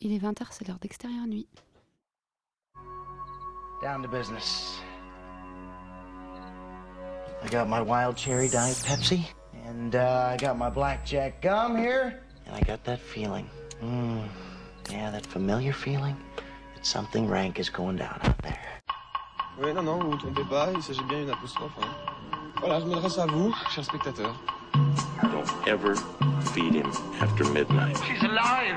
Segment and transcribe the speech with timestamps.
[0.00, 1.46] Il est 20h, c'est l'heure d'extérieur nuit.
[3.82, 4.78] Down to business.
[7.42, 9.24] I got my wild cherry diet Pepsi,
[9.66, 13.46] and uh, I got my blackjack gum here, and I got that feeling.
[13.82, 14.24] Mm,
[14.90, 16.14] yeah, that familiar feeling
[16.74, 18.58] that something rank is going down out there.
[19.58, 21.72] Oui, non, non, vous ne vous trompez pas, il s'agit bien d'une apostrophe.
[21.80, 21.88] hein.
[22.60, 24.38] Voilà, je m'adresse à vous, chers spectateurs.
[25.22, 25.94] Don't ever
[26.52, 26.90] feed him
[27.20, 27.96] after midnight.
[28.06, 28.76] She's alive!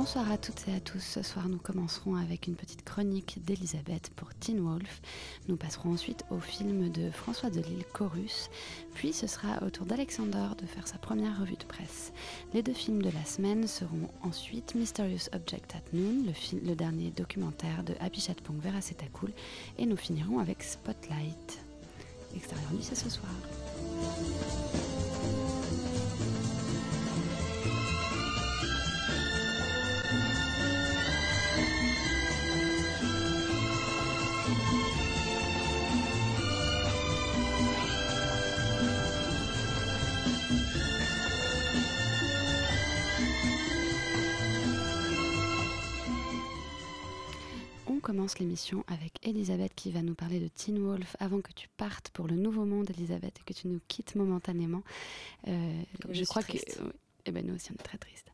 [0.00, 0.98] Bonsoir à toutes et à tous.
[0.98, 5.02] Ce soir, nous commencerons avec une petite chronique d'Elisabeth pour Teen Wolf.
[5.46, 8.48] Nous passerons ensuite au film de François Delisle, Chorus.
[8.94, 12.14] Puis ce sera au tour d'Alexander de faire sa première revue de presse.
[12.54, 16.32] Les deux films de la semaine seront ensuite Mysterious Object at Noon,
[16.64, 18.80] le, dernier documentaire de Happy Chatpong vers
[19.12, 19.32] Cool,
[19.76, 21.60] et nous finirons avec Spotlight.
[22.34, 23.32] Extérieur nuit, c'est ce soir.
[48.20, 51.16] Commence l'émission avec Elisabeth qui va nous parler de Teen Wolf.
[51.20, 54.82] Avant que tu partes pour le Nouveau Monde, Elisabeth, et que tu nous quittes momentanément,
[55.48, 56.48] euh, je crois que.
[56.48, 56.82] triste.
[57.24, 58.26] eh ben nous aussi, on est très triste.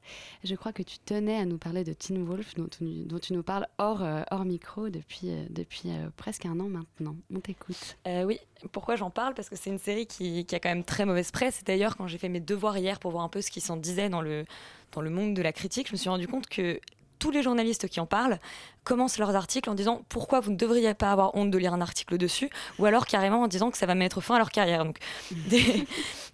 [0.43, 3.33] Je crois que tu tenais à nous parler de Teen Wolf, dont tu, dont tu
[3.33, 7.15] nous parles hors, euh, hors micro depuis, euh, depuis euh, presque un an maintenant.
[7.33, 7.97] On t'écoute.
[8.07, 8.41] Oui,
[8.73, 9.35] pourquoi j'en parle?
[9.35, 11.61] Parce que c'est une série qui, qui a quand même très mauvaise presse.
[11.61, 13.77] Et d'ailleurs, quand j'ai fait mes devoirs hier pour voir un peu ce qui s'en
[13.77, 14.47] disait dans le,
[14.91, 16.81] dans le monde de la critique, je me suis rendu compte que
[17.19, 18.39] tous les journalistes qui en parlent
[18.85, 21.81] commencent leurs articles en disant pourquoi vous ne devriez pas avoir honte de lire un
[21.81, 24.85] article dessus, ou alors carrément en disant que ça va mettre fin à leur carrière.
[24.85, 24.99] Donc,
[25.49, 25.87] des-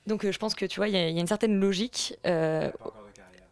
[0.06, 1.58] donc euh, je pense que tu vois, il y, a- il y a une certaine
[1.58, 2.14] logique.
[2.26, 2.70] euh,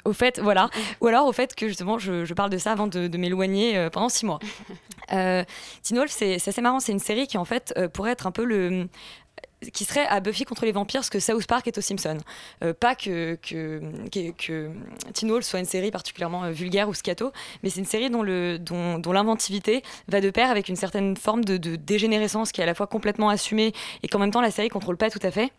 [0.07, 0.71] au fait, voilà.
[1.03, 3.77] Ou alors au fait que justement, je, je parle de ça avant de, de m'éloigner
[3.77, 4.39] euh, pendant six mois.
[5.13, 5.43] Euh,
[5.83, 6.79] Teen Wolf, c'est c'est assez marrant.
[6.79, 8.89] C'est une série qui en fait euh, pourrait être un peu le
[9.73, 12.19] qui serait à Buffy contre les vampires ce que South Park est aux Simpsons.
[12.65, 14.71] Euh, pas que, que, que, que
[15.13, 17.31] Teen soit une série particulièrement euh, vulgaire ou scato,
[17.63, 21.17] mais c'est une série dont le- dont, dont l'inventivité va de pair avec une certaine
[21.17, 23.73] forme de, dégénérescence qui est à la fois complètement assumée
[24.03, 25.53] et qu'en même temps la série contrôle pas tout à fait.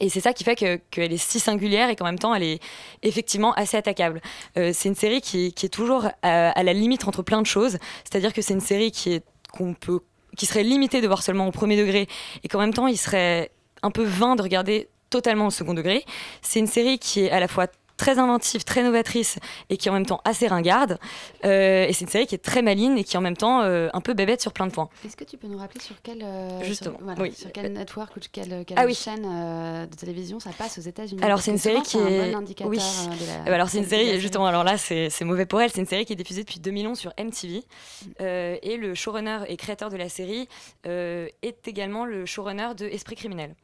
[0.00, 2.44] Et c'est ça qui fait que- qu'elle est si singulière et qu'en même temps elle
[2.44, 2.60] est
[3.02, 4.22] effectivement assez attaquable.
[4.56, 7.46] Euh, c'est une série qui, qui est toujours à, à la limite entre plein de
[7.46, 10.00] choses, c'est-à-dire que c'est une série qui est qu'on peut
[10.36, 12.08] qui serait limitée de voir seulement au premier degré
[12.42, 13.50] et qu'en même temps il serait
[13.82, 16.04] un peu vain de regarder totalement au second degré.
[16.40, 17.66] C'est une série qui est à la fois
[18.02, 19.38] très inventive, très novatrice
[19.70, 20.98] et qui est en même temps assez ringarde.
[21.44, 23.62] Euh, et c'est une série qui est très maligne et qui est en même temps
[23.62, 24.88] euh, un peu bébête sur plein de points.
[25.06, 27.32] Est-ce que tu peux nous rappeler sur quel, euh, Justement, sur, voilà, oui.
[27.32, 28.94] sur quel network ou quelle, quelle Ah oui.
[28.94, 31.22] chaîne de télévision ça passe aux États-Unis?
[31.22, 32.00] Alors c'est une série qui est...
[32.00, 32.78] un bon indicateur oui.
[32.78, 35.86] de la alors c'est une série, justement, alors là c'est mauvais pour elle, c'est une
[35.86, 37.62] série qui est diffusée depuis 2011 sur MTV.
[38.20, 40.48] Euh, et le showrunner et créateur de la série
[40.84, 43.54] est également le showrunner de Esprit criminel.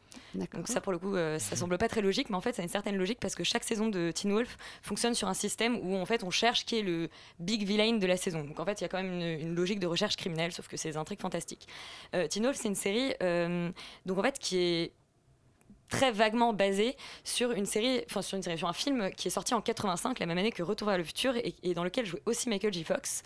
[0.54, 2.62] Donc ça pour le coup, euh, ça semble pas très logique, mais en fait ça
[2.62, 5.78] a une certaine logique parce que chaque saison de Teen Wolf fonctionne sur un système
[5.82, 8.44] où en fait on cherche qui est le big villain de la saison.
[8.44, 10.68] Donc en fait il y a quand même une, une logique de recherche criminelle, sauf
[10.68, 11.66] que c'est des intrigues fantastiques.
[12.14, 13.70] Euh, Teen Wolf c'est une série euh,
[14.06, 14.92] donc en fait qui est
[15.88, 19.30] très vaguement basée sur une série, enfin sur une série, sur un film qui est
[19.30, 22.06] sorti en 85, la même année que Retour vers le futur, et, et dans lequel
[22.06, 22.84] jouait aussi Michael J.
[22.84, 23.22] Fox.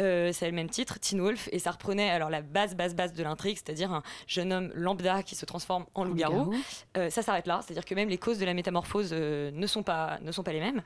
[0.00, 3.12] Euh, c'est le même titre, Teen Wolf, et ça reprenait alors la base, base, base
[3.12, 6.54] de l'intrigue, c'est-à-dire un jeune homme lambda qui se transforme en loup-garou.
[6.96, 9.82] Euh, ça s'arrête là, c'est-à-dire que même les causes de la métamorphose euh, ne, sont
[9.82, 10.82] pas, ne sont pas les mêmes.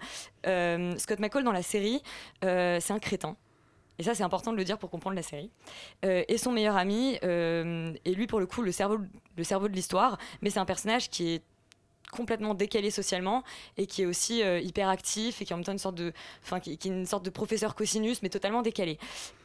[0.98, 2.02] Scott McCall dans la série,
[2.42, 3.36] c'est un crétin.
[4.00, 5.50] Et ça, c'est important de le dire pour comprendre la série.
[6.06, 8.96] Euh, et son meilleur ami, euh, et lui, pour le coup, le cerveau,
[9.36, 11.42] le cerveau de l'histoire, mais c'est un personnage qui est
[12.10, 13.42] complètement décalé socialement
[13.76, 15.96] et qui est aussi euh, hyper actif et qui est en même temps une sorte
[15.96, 18.98] de, enfin, qui est une sorte de professeur cosinus, mais totalement décalé.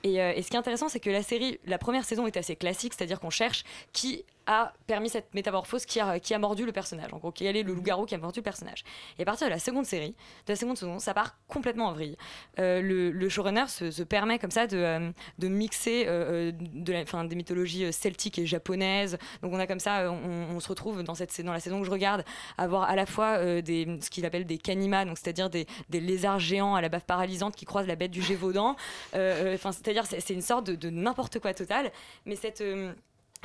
[0.03, 2.37] Et, euh, et ce qui est intéressant, c'est que la série, la première saison est
[2.37, 6.65] assez classique, c'est-à-dire qu'on cherche qui a permis cette métamorphose qui a, qui a mordu
[6.65, 7.13] le personnage.
[7.13, 8.83] En gros, quel est le loup-garou qui a mordu le personnage.
[9.17, 10.15] Et à partir de la seconde série,
[10.45, 12.17] de la seconde saison, ça part complètement en vrille.
[12.59, 16.93] Euh, le, le showrunner se, se permet comme ça de, euh, de mixer euh, de
[16.93, 19.17] la, enfin, des mythologies celtiques et japonaises.
[19.41, 21.85] Donc on a comme ça, on, on se retrouve dans, cette, dans la saison que
[21.85, 22.25] je regarde,
[22.57, 25.65] à voir à la fois euh, des, ce qu'il appelle des kanima, donc c'est-à-dire des,
[25.89, 28.75] des lézards géants à la baffe paralysante qui croisent la bête du Gévaudan.
[29.13, 31.91] Enfin, c'est-à-dire c'est c'est une sorte de, de n'importe quoi total.
[32.25, 32.63] Mais cette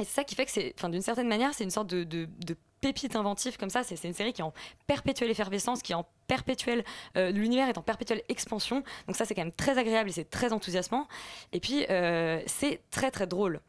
[0.01, 2.05] et c'est ça qui fait que c'est, enfin, d'une certaine manière, c'est une sorte de,
[2.05, 3.83] de, de pépite inventive comme ça.
[3.83, 4.55] C'est, une série qui est en
[4.87, 6.85] perpétuelle effervescence, qui est en perpétuelle,
[7.17, 8.83] euh, l'univers est en perpétuelle expansion.
[9.07, 11.07] Donc ça, c'est quand même très agréable et c'est très enthousiasmant.
[11.53, 13.61] Et puis, euh, c'est très très drôle.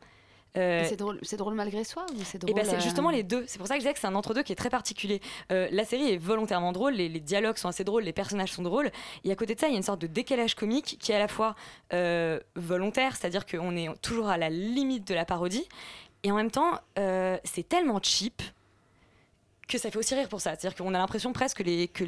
[0.57, 3.45] Euh, C'est drôle, drôle malgré soi ou c'est et drôle ben c'est justement les deux.
[3.47, 5.21] C'est pour ça que je disais que c'est un entre-deux qui est très particulier.
[5.51, 8.63] Euh, la série est volontairement drôle, les, les dialogues sont assez drôles, les personnages sont
[8.63, 8.91] drôles.
[9.23, 11.15] Et à côté de ça, il y a une sorte de décalage comique qui est
[11.15, 11.55] à la fois
[11.93, 15.67] euh, volontaire, c'est-à-dire qu'on est toujours à la limite de la parodie,
[16.23, 18.41] et en même temps, euh, c'est tellement cheap
[19.67, 20.51] que ça fait aussi rire pour ça.
[20.51, 22.03] C'est-à-dire qu'on a l'impression presque que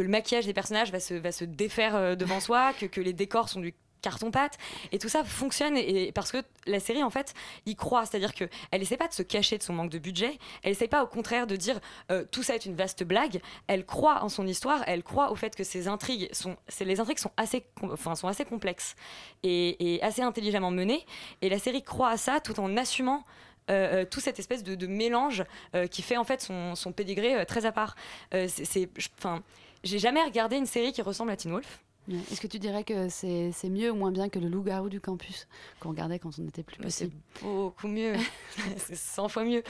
[0.00, 3.74] le maquillage des personnages va se, défaire euh, devant soi, que les décors sont du
[4.00, 4.58] carton-pâte
[4.92, 7.34] et tout ça fonctionne et, parce que la série en fait
[7.66, 10.38] y croit c'est-à-dire que elle essaie pas de se cacher de son manque de budget
[10.62, 11.80] elle essaie pas au contraire de dire
[12.10, 15.36] euh, tout ça est une vaste blague elle croit en son histoire elle croit au
[15.36, 18.96] fait que ses intrigues sont les intrigues sont assez enfin sont assez complexes
[19.42, 21.04] et, assez intelligemment menées
[21.42, 23.24] et la série croit à ça tout en assumant
[23.70, 25.44] euh, euh, tout cette espèce de, mélange
[25.76, 27.94] euh, qui fait en fait son, son pédigré très à part.
[28.32, 28.88] C'est-
[29.18, 29.42] enfin,
[29.84, 31.80] j'ai jamais regardé une série qui ressemble à Teen Wolf.
[32.30, 35.00] Est-ce que tu dirais que c'est c'est mieux ou moins bien que le loup-garou du
[35.00, 35.46] campus
[35.80, 37.10] qu'on regardait quand on était plus Mais c'est
[37.42, 38.14] beaucoup mieux,
[38.76, 39.62] c'est 100 fois mieux.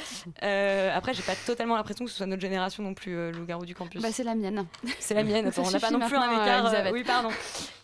[0.42, 3.64] Euh, après, j'ai pas totalement l'impression que ce soit notre génération non plus, euh, Loup-garou
[3.66, 4.00] du campus.
[4.02, 4.66] bah, C'est la mienne.
[4.98, 6.66] c'est la mienne, attends, on n'a pas non plus un écart.
[6.74, 7.30] euh, oui, pardon.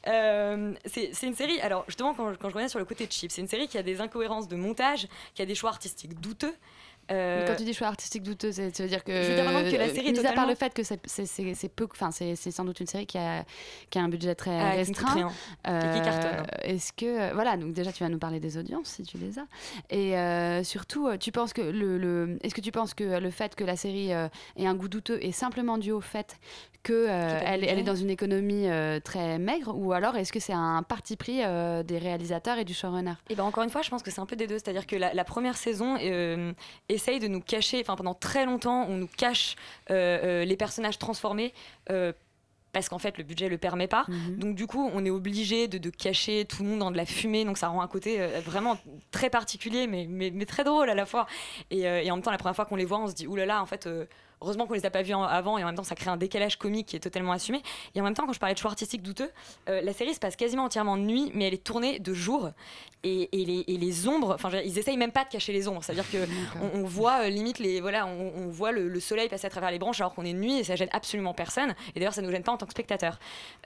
[0.09, 3.07] Euh, c'est c'est une série, alors justement, quand, je- quand je reviens sur le côté
[3.11, 6.21] cheap, c'est une série qui a des incohérences de montage, qui a des choix artistiques
[6.21, 6.55] douteux.
[7.11, 9.13] Euh, Quand tu dis choix artistique douteux, ça veut dire que.
[9.13, 10.83] Je veux dire vraiment que la série est mis à part totalement- le fait que
[10.83, 13.45] c'est- peu, enfin c'est sans doute une série qui a
[13.91, 15.13] qui a un budget très ah, restreint.
[15.15, 15.29] rien.
[15.67, 16.47] Et qui cartonne.
[16.47, 19.39] Euh, Est-ce que voilà donc déjà tu vas nous parler des audiences si tu les
[19.39, 19.47] as
[19.91, 23.31] et euh, surtout euh, tu penses que le, le- est-ce que tu penses que le
[23.31, 26.39] fait que la série euh, ait un goût douteux est simplement dû au fait
[26.83, 30.39] que euh, elle, elle est dans une économie euh, très maigre ou alors est-ce que
[30.39, 33.15] c'est un parti pris euh, des réalisateurs et du showrunner?
[33.29, 34.59] Et ben encore une fois, je pense que c'est un peu des deux.
[34.59, 36.53] C'est-à-dire que la, la première saison euh,
[36.97, 39.55] essaye de nous cacher, enfin pendant très longtemps, on nous cache
[39.91, 39.95] euh,
[40.43, 41.53] euh, les personnages transformés.
[41.91, 42.13] euh,
[42.73, 44.05] parce qu'en fait le budget le permet pas.
[44.07, 44.37] Mhm.
[44.37, 47.07] Donc du coup on est obligé de, de cacher tout le monde dans de la
[47.07, 48.77] fumée, donc ça rend un côté euh, vraiment
[49.13, 51.27] très particulier mais, mais, mais très drôle à la fois.
[51.71, 53.27] Et, euh, et en même temps la première fois qu'on les voit on se dit
[53.27, 54.05] oulala en fait euh,
[54.41, 56.17] heureusement qu'on les a pas vus en- avant et en même temps ça crée un
[56.17, 57.63] décalage comique qui est totalement assumé.
[57.95, 59.31] Et en même temps quand je parlais de choix artistique douteux,
[59.69, 62.51] euh, la série se passe quasiment entièrement de nuit mais elle est tournée de jour.
[63.03, 65.85] Et, et les, et les ombres, enfin ils essayent même pas de cacher les ombres,
[65.85, 66.19] c'est-à-dire que
[66.61, 69.51] on, on voit euh, limite les voilà on, on voit le, le soleil passer à
[69.51, 71.75] travers les branches alors qu'on est de nuit et ça gêne absolument personne.
[71.95, 73.19] Et d'ailleurs ça nous gêne pas en tant que spectateur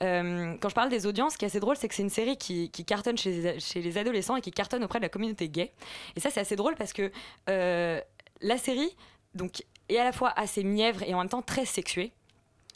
[0.03, 2.11] Euh, quand je parle des audiences ce qui est assez drôle c'est que c'est une
[2.11, 5.09] série qui, qui cartonne chez les, chez les adolescents et qui cartonne auprès de la
[5.09, 5.73] communauté gay.
[6.17, 7.11] Et ça c'est assez drôle parce que
[7.47, 8.95] la série
[9.35, 9.63] donc
[9.95, 12.13] est à la fois assez mièvre et en même temps très sexuée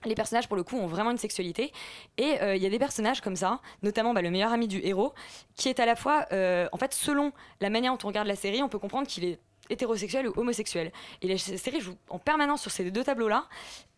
[0.06, 1.72] les personnages, pour le coup, ont vraiment une sexualité.
[2.18, 4.80] Et euh, il y a des personnages comme ça, notamment bah, le meilleur ami du
[4.82, 5.14] héros,
[5.56, 8.36] qui est à la fois, euh, en fait, selon la manière dont on regarde la
[8.36, 9.38] série, on peut comprendre qu'il est
[9.70, 10.92] hétérosexuel ou homosexuel.
[11.22, 13.46] Et la série joue en permanence sur ces deux tableaux-là.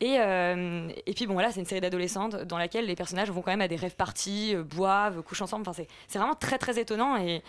[0.00, 3.42] Et, euh, et puis bon, voilà, c'est une série d'adolescentes dans laquelle les personnages vont
[3.42, 5.68] quand même à des rêves parties, boivent, couchent ensemble.
[5.68, 7.42] Enfin, c'est vraiment très très étonnant et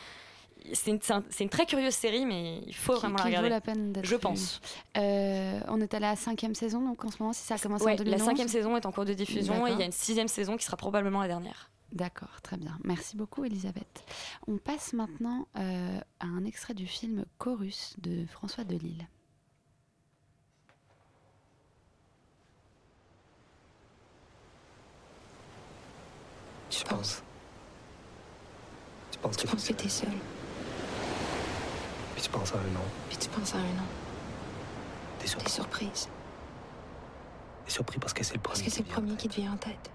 [0.74, 3.50] c'est une, un- très curieuse série, mais il faut Qui- vraiment qui la vaut regarder.
[3.50, 4.62] la peine d'être Je pense.
[4.98, 7.84] Euh, on est à la cinquième saison donc en ce moment si ça a commencé
[7.84, 9.86] en Ouais, 2011 la cinquième saison est en cours de diffusion et il y a
[9.86, 11.70] une sixième saison qui sera probablement la dernière.
[11.94, 12.78] D'accord, très bien.
[12.84, 14.04] Merci beaucoup, Elisabeth.
[14.48, 19.08] On passe maintenant euh, à un extrait du film Chorus de François Delisle.
[26.70, 27.24] Tu penses?
[29.12, 30.10] Tu penses que Tu penses que t'es seul,
[32.18, 32.82] Puis tu penses à un nom.
[33.10, 33.84] puis tu penses à un nom.
[35.20, 35.52] T'es T'es surpris.
[35.52, 36.10] surprise,
[37.66, 38.64] T'es surpris parce que c'est le premier.
[38.64, 39.92] parce que c'est le premier qui te vient en tête.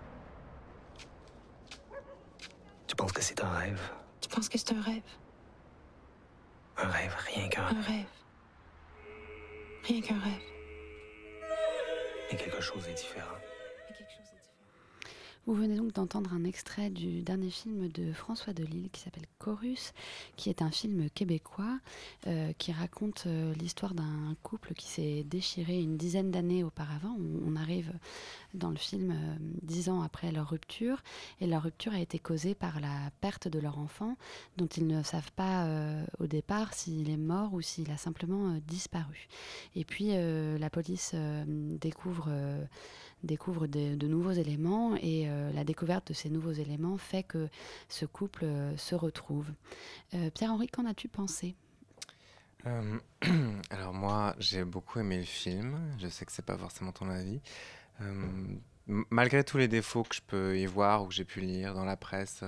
[2.87, 3.81] Tu penses que c'est un rêve?
[4.21, 5.03] Tu penses que c'est un rêve,
[6.77, 8.07] Un rêve, rien qu'un un rêve.
[9.85, 10.43] Rien qu'un rêve.
[12.31, 13.27] Mais quelque chose est différent.
[13.91, 14.42] Mais quelque chose est différent.
[15.45, 19.93] Vous venez donc d'entendre un extrait du dernier film de François Delisle qui s'appelle Chorus,
[20.37, 21.81] qui est un film québécois
[22.29, 27.17] euh, qui raconte euh, l'histoire d'un couple qui s'est déchiré une dizaine d'années auparavant.
[27.45, 27.93] On, arrive
[28.55, 31.03] dans le film euh, dix ans après leur rupture
[31.41, 34.17] et leur rupture a été causée par la perte de leur enfant
[34.59, 35.67] dont ils ne savent pas
[36.21, 39.29] au départ s'il est mort ou s'il a simplement disparu.
[39.75, 41.15] Et puis la police
[41.47, 42.31] découvre
[43.23, 47.49] découvre de, nouveaux éléments et euh, la découverte de ces nouveaux éléments fait que
[47.89, 49.47] ce couple euh, se retrouve.
[50.15, 51.55] Euh, Pierre-Henri, qu'en as-tu pensé?
[53.71, 55.79] Alors moi, j'ai beaucoup aimé le film.
[55.99, 57.41] Je sais que c'est pas forcément ton avis.
[58.87, 61.85] Malgré tous les défauts que je peux y voir ou que j'ai pu lire dans
[61.85, 62.45] la presse,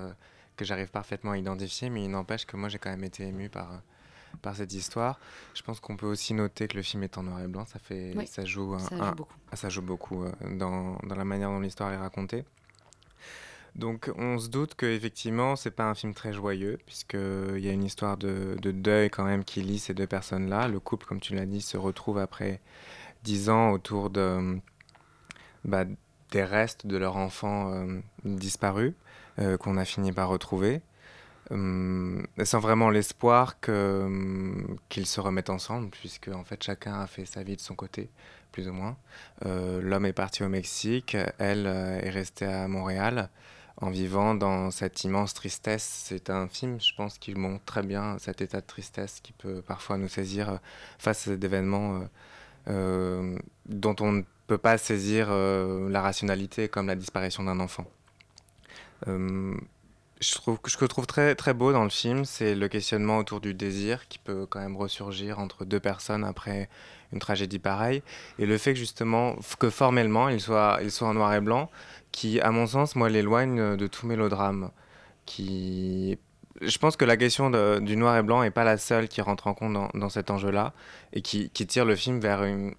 [0.56, 3.48] que j'arrive parfaitement à identifier, mais il n'empêche que moi j'ai quand même été ému
[3.48, 3.82] par,
[4.42, 5.18] par cette histoire.
[5.54, 7.64] Je pense qu'on peut aussi noter que le film est en noir et blanc.
[7.66, 9.34] Ça fait, Oui, ça joue, un- ça joue un- beaucoup.
[9.54, 12.44] ça joue beaucoup euh, dans, dans la manière dont l'histoire est racontée.
[13.74, 17.72] Donc on se doute que effectivement c'est pas un film très joyeux puisqu'il y a
[17.72, 20.68] une histoire de, de deuil quand même qui lie ces deux personnes-là.
[20.68, 22.60] Le couple, comme tu l'as dit, se retrouve après
[23.24, 24.60] dix ans autour de
[25.64, 25.84] bah,
[26.30, 28.94] des restes de leur enfant euh, disparu
[29.40, 30.80] euh, qu'on a fini par retrouver.
[31.50, 37.06] Hum, sans vraiment l'espoir que, hum, qu'ils se remettent ensemble, puisque en fait chacun a
[37.06, 38.10] fait sa vie de son côté,
[38.52, 38.96] plus ou moins.
[39.44, 43.28] Euh, l'homme est parti au Mexique, elle euh, est restée à Montréal
[43.78, 46.04] en vivant dans cette immense tristesse.
[46.06, 49.62] C'est un film, je pense, qui montre très bien cet état de tristesse qui peut
[49.62, 50.56] parfois nous saisir euh,
[50.98, 52.04] face à des événements euh,
[52.68, 57.84] euh, dont on ne peut pas saisir euh, la rationalité, comme la disparition d'un enfant.
[60.24, 63.18] Je trouve, ce que je trouve très, très beau dans le film, c'est le questionnement
[63.18, 66.70] autour du désir qui peut quand même ressurgir entre deux personnes après
[67.12, 68.02] une tragédie pareille.
[68.38, 71.70] Et le fait que justement, que formellement, il soit, il soit en noir et blanc,
[72.10, 74.70] qui, à mon sens, moi, l'éloigne de tout mélodrame.
[75.26, 76.18] Qui...
[76.62, 77.50] Je pense que la question
[77.80, 80.72] du noir et blanc n'est pas la seule qui rentre en compte dans, cet enjeu-là
[81.12, 82.72] et qui, qui tire le film vers une,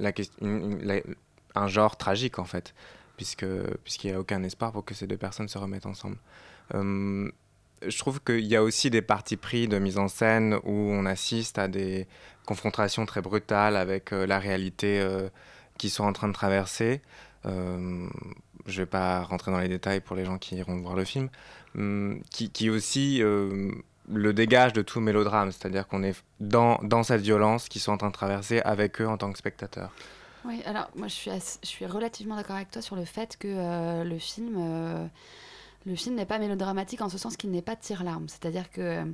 [1.53, 2.73] un genre tragique, en fait,
[3.17, 6.17] puisqu'il n'y a aucun espoir pour que ces deux personnes se remettent ensemble.
[6.74, 7.29] Euh,
[7.86, 11.05] je trouve qu'il y a aussi des partis pris de mise en scène où on
[11.05, 12.07] assiste à des
[12.45, 15.29] confrontations très brutales avec euh, la réalité euh,
[15.77, 17.01] qu'ils sont en train de traverser.
[17.43, 18.10] Je ne
[18.65, 21.29] vais pas rentrer dans les détails pour les gens qui iront voir le film,
[21.77, 27.81] hum, qui, aussi le dégage de tout mélodrame, c'est-à-dire qu'on est dans, cette violence qu'ils
[27.81, 29.91] sont en train de traverser avec eux en tant que spectateurs.
[30.43, 31.31] Oui, alors moi je suis,
[31.62, 35.07] je suis relativement d'accord avec toi sur le fait que le film,
[35.85, 38.27] le film n'est pas mélodramatique en ce sens qu'il n'est pas tire-larme.
[38.27, 39.05] C'est-à-dire que euh,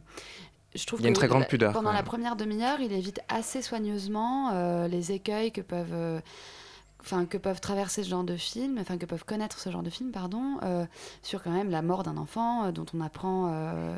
[0.75, 2.79] je trouve Il y a une que très grande la- pudeur, Pendant la première demi-heure,
[2.79, 5.93] il évite assez soigneusement euh, les écueils que peuvent.
[5.93, 6.19] euh,
[7.31, 10.11] que peuvent traverser ce genre de film, enfin que peuvent connaître ce genre de film,
[10.11, 10.85] pardon, euh,
[11.23, 13.51] sur quand même la mort d'un enfant dont on apprend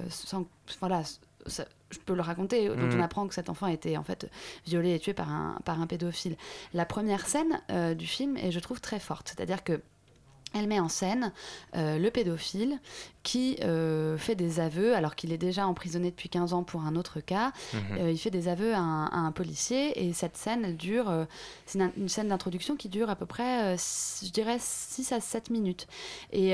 [0.10, 0.46] sans,
[0.80, 1.04] voilà,
[1.46, 3.00] ça- je peux le raconter, dont Mhm.
[3.00, 4.32] on apprend que cet enfant a été en fait
[4.66, 6.38] violé et tué par un, par un pédophile.
[6.74, 9.28] La première scène euh, du film est, je trouve, très forte.
[9.36, 9.82] C'est-à-dire que
[10.54, 11.32] elle met en scène
[11.76, 12.80] euh, le pédophile
[13.24, 16.96] qui euh, fait des aveux, alors qu'il est déjà emprisonné depuis 15 ans pour un
[16.98, 17.54] autre cas.
[17.74, 17.80] Mhm.
[18.00, 21.12] Euh, il fait des aveux à un, à un policier et cette scène, elle dure,
[21.66, 25.50] c'est une, une scène d'introduction qui dure à peu près, je dirais, 6 à 7
[25.50, 25.88] minutes.
[26.34, 26.54] Et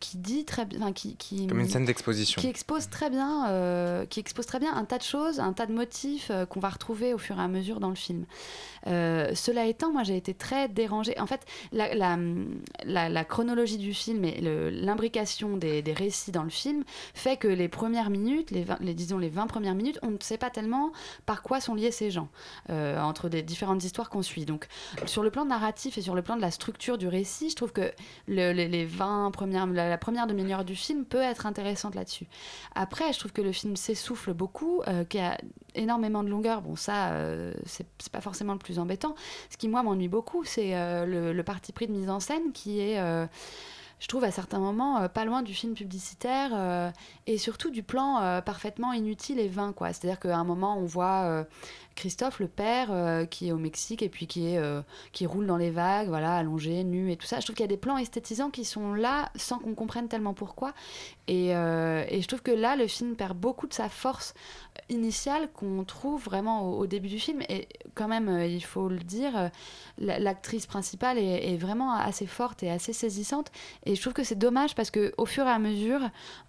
[0.00, 0.92] qui dit très bien.
[0.92, 2.40] Qui, qui, Comme une scène d'exposition.
[2.40, 5.72] Qui expose très bien, qui expose très bien un tas de choses, un tas de
[5.72, 8.24] motifs qu'on va retrouver au fur et à mesure dans le film.
[8.86, 11.18] Cela étant, moi j'ai été très dérangée.
[11.18, 11.40] En fait,
[11.72, 12.16] la, la,
[12.84, 16.84] la- la chronologie du film et l'imbrication des, récits dans le film
[17.14, 20.16] fait que les premières minutes, les, 20 les- disons les 20 premières minutes, on ne
[20.20, 20.92] sait pas tellement
[21.26, 22.28] par quoi sont liés ces gens,
[22.70, 24.44] euh, entre des différentes histoires qu'on suit.
[24.44, 24.66] Donc,
[25.06, 27.72] sur le plan narratif et sur le plan de la structure du récit, je trouve
[27.72, 27.90] que
[28.26, 32.26] le- les, les 20 premières, la, la première demi-heure du film peut être intéressante là-dessus.
[32.74, 35.38] Après, je trouve que le film s'essouffle beaucoup, euh, qu'il y a
[35.74, 36.62] énormément de longueur.
[36.62, 39.14] Bon, ça, euh, c'est pas forcément le plus embêtant.
[39.50, 42.52] Ce qui, moi, m'ennuie beaucoup, c'est euh, le, le parti pris de mise en scène
[42.52, 42.98] qui est.
[43.08, 43.26] euh,
[44.00, 46.90] je trouve à certains moments euh, pas loin du film publicitaire euh,
[47.26, 49.92] et surtout du plan parfaitement inutile et vain quoi.
[49.92, 51.46] C'est-à-dire qu'à un moment on voit
[51.98, 55.46] Christophe le père euh, qui est au Mexique et puis qui est euh, qui roule
[55.46, 57.40] dans les vagues, voilà, allongé, nu et tout ça.
[57.40, 60.32] Je trouve qu'il y a des plans esthétisants qui sont là sans qu'on comprenne tellement
[60.32, 60.74] pourquoi.
[61.26, 64.34] Et, euh, je trouve que là le film perd beaucoup de sa force
[64.88, 67.42] initiale qu'on trouve vraiment au, début du film.
[67.48, 69.50] Et quand même, il faut le dire,
[69.98, 73.50] la- l'actrice principale est, vraiment assez forte et assez saisissante.
[73.84, 76.00] Et je trouve que c'est dommage parce que au fur et à mesure,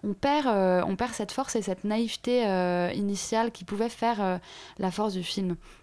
[0.04, 0.46] on perd,
[0.86, 2.44] on perd cette force et cette naïveté
[2.94, 4.40] initiale qui pouvait faire
[4.78, 5.39] la force du film.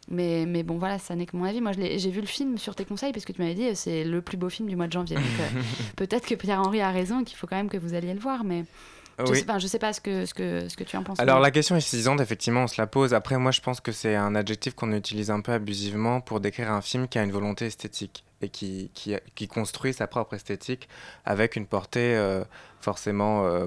[0.10, 1.62] Mais, mais bon, voilà, ça n'est que mon avis.
[1.62, 4.04] Moi, j'ai vu le film sur tes conseils parce que tu m'avais dit euh, c'est
[4.04, 5.18] le plus beau film du mois de janvier.
[5.18, 5.62] Euh,
[5.96, 8.44] peut-être que Pierre-Henri a raison et qu'il faut quand même que vous alliez le voir.
[8.44, 8.66] Mais
[9.20, 9.40] je, Oui.
[9.40, 11.20] sais, je sais pas ce que, ce, que, ce que tu en penses.
[11.20, 13.14] Alors la question est saisissante, effectivement, on se la pose.
[13.14, 16.72] Après, moi, je pense que c'est un adjectif qu'on utilise un peu abusivement pour décrire
[16.72, 20.88] un film qui a une volonté esthétique et qui, qui, qui construit sa propre esthétique
[21.26, 22.44] avec une portée euh,
[22.80, 23.66] forcément, euh,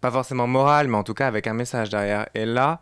[0.00, 2.28] pas forcément morale, mais en tout cas avec un message derrière.
[2.34, 2.80] Et là,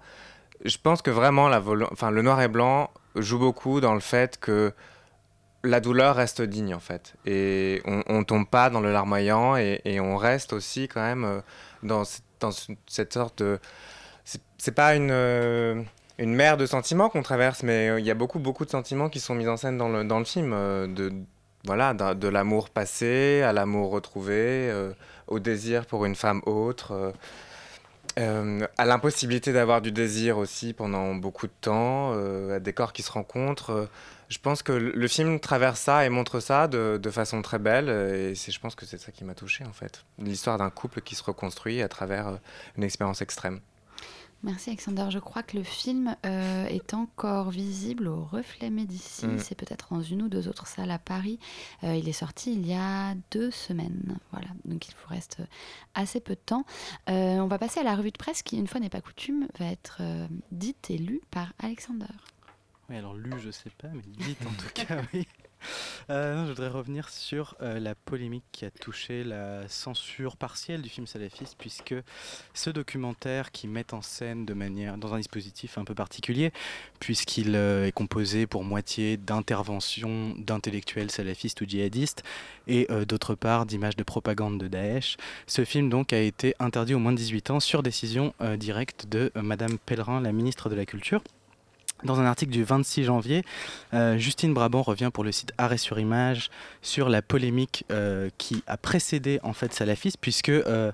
[0.64, 4.72] je pense que vraiment le noir et blanc joue beaucoup dans le fait que
[5.64, 7.14] la douleur reste digne en fait.
[7.26, 11.40] Et on, on tombe pas dans le larmoyant et, on reste aussi quand même euh,
[11.82, 13.58] dans, ce- dans ce- cette sorte de...
[14.58, 15.82] C'est pas une, euh,
[16.18, 19.08] une mer de sentiments qu'on traverse, mais euh, il y a beaucoup, beaucoup de sentiments
[19.08, 20.50] qui sont mis en scène dans le, dans le film.
[20.94, 21.12] de,
[21.64, 24.72] voilà, de, l'amour passé à l'amour retrouvé,
[25.26, 27.12] au désir pour une femme autre.
[28.18, 32.92] Euh, à l'impossibilité d'avoir du désir aussi pendant beaucoup de temps, euh, à des corps
[32.92, 33.70] qui se rencontrent.
[33.70, 33.86] euh,
[34.28, 37.88] je pense que le film traverse ça et montre ça de, de façon très belle.
[37.88, 40.04] Et c'est, je pense que c'est ça qui m'a touché en fait.
[40.18, 42.38] L'histoire d'un couple qui se reconstruit à travers
[42.76, 43.60] une expérience extrême.
[44.46, 45.08] Merci Alexander.
[45.10, 49.26] Je crois que le film euh, est encore visible au Reflet Médicis.
[49.26, 49.38] Mm.
[49.40, 51.40] C'est peut-être dans une ou deux autres salles à Paris.
[51.82, 54.16] Euh, il est sorti il y a deux semaines.
[54.30, 55.38] Voilà, donc il vous reste
[55.94, 56.64] assez peu de temps.
[57.08, 59.48] Euh, on va passer à la revue de presse qui, une fois n'est pas coutume,
[59.58, 62.06] va être euh, dite et lue par Alexander.
[62.88, 65.26] Oui, alors lu, je sais pas, mais dites en tout cas, oui.
[66.08, 70.88] Euh, je voudrais revenir sur euh, la polémique qui a touché la censure partielle du
[70.88, 71.96] film salafiste, puisque
[72.54, 76.52] ce documentaire qui met en scène de manière dans un dispositif un peu particulier,
[77.00, 82.22] puisqu'il euh, est composé pour moitié d'interventions d'intellectuels salafistes ou djihadistes,
[82.68, 85.16] et d'autre part d'images de propagande de Daesh.
[85.48, 89.32] Ce film donc a été interdit aux moins de 18 ans sur décision directe de
[89.34, 91.22] Madame Pellerin, la ministre de la Culture.
[92.04, 93.42] Dans un article du 26 janvier,
[93.94, 96.50] euh, Justine Brabant revient pour le site Arrêt sur Image
[96.82, 100.92] sur la polémique euh, qui a précédé en fait Salafiste, puisque euh,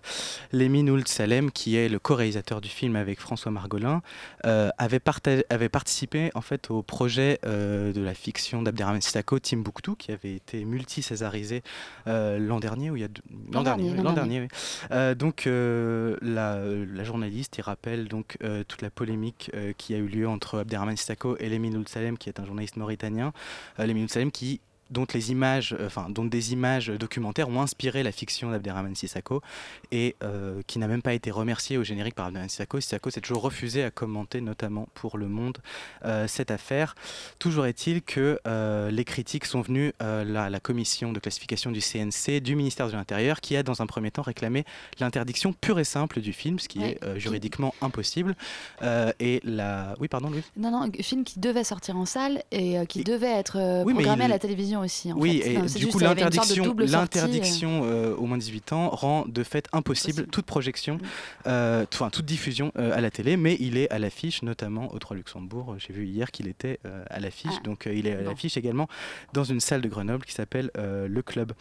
[0.53, 4.01] Lémin Ould Salem, qui est le co-réalisateur du film avec François Margolin,
[4.47, 10.35] euh, avait, participé en fait au projet de la fiction d'Abderrahmane Sissako, Timbuktu, qui avait
[10.35, 11.63] été multi-césarisé
[12.07, 13.09] l'an dernier ou il y a
[13.53, 14.15] L'an dernier, oui, dernier.
[14.15, 14.49] dernier,
[14.91, 15.15] oui.
[15.17, 20.61] Donc la, la journaliste il rappelle donc toute la polémique qui a eu lieu entre
[20.61, 23.33] Abderrahmane Sissako et Ould Salem qui est un journaliste mauritanien.
[23.79, 24.61] Euh, Ould Salem qui
[24.93, 29.41] dont les images, euh, enfin dont des images documentaires ont inspiré la fiction d'Abderrahmane Sissako
[29.91, 32.81] et euh, qui n'a même pas été remercié au générique par Abderrahmane Sissako.
[32.81, 35.59] Sissako s'est toujours refusé à commenter, notamment pour Le Monde,
[36.05, 36.95] euh, cette affaire.
[37.39, 41.81] Toujours est-il que euh, les critiques sont venues à la, la commission de classification du
[41.81, 44.65] CNC du ministère de l'Intérieur qui a dans un premier temps réclamé
[45.01, 48.35] l'interdiction pure et simple du film, ce qui Ouais, est juridiquement impossible.
[49.21, 49.95] Et la...
[50.01, 50.43] Oui, pardon, Louis?
[50.57, 54.29] Non, non, film qui devait sortir en salle et qui devait être Oui, programmé à
[54.29, 55.13] la télévision aussi.
[55.13, 55.55] En oui, fait.
[55.55, 56.87] et du coup, l'interdiction, euh.
[56.87, 60.99] l'interdiction euh, au moins de 18 ans rend de fait impossible toute projection,
[61.47, 64.99] euh, enfin toute diffusion euh, à la télé, mais il est à l'affiche, notamment au
[64.99, 65.77] 3 Luxembourg.
[65.79, 68.31] J'ai vu hier qu'il était euh, à l'affiche, Ah, donc euh, il est à bon.
[68.31, 68.89] l'affiche également
[69.33, 71.53] dans une salle de Grenoble qui s'appelle euh, Le Club.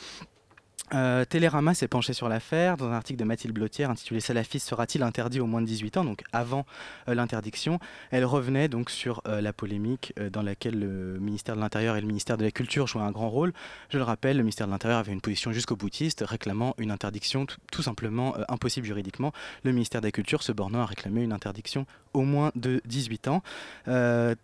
[0.93, 5.03] Euh, Télérama s'est penché sur l'affaire dans un article de Mathilde Blottière intitulé Salafiste sera-t-il
[5.03, 6.03] interdit aux moins de 18 ans?
[6.03, 6.65] Donc avant
[7.07, 7.79] euh, l'interdiction,
[8.11, 12.07] elle revenait donc sur euh, la polémique dans laquelle le ministère de l'Intérieur et le
[12.07, 13.53] ministère de la Culture jouaient un grand rôle.
[13.89, 17.45] Je le rappelle, le ministère de l'Intérieur avait une position jusqu'au boutiste, réclamant une interdiction
[17.71, 19.31] tout, simplement impossible juridiquement.
[19.63, 23.29] Le ministère de la Culture se bornant à réclamer une interdiction au moins de 18
[23.29, 23.41] ans.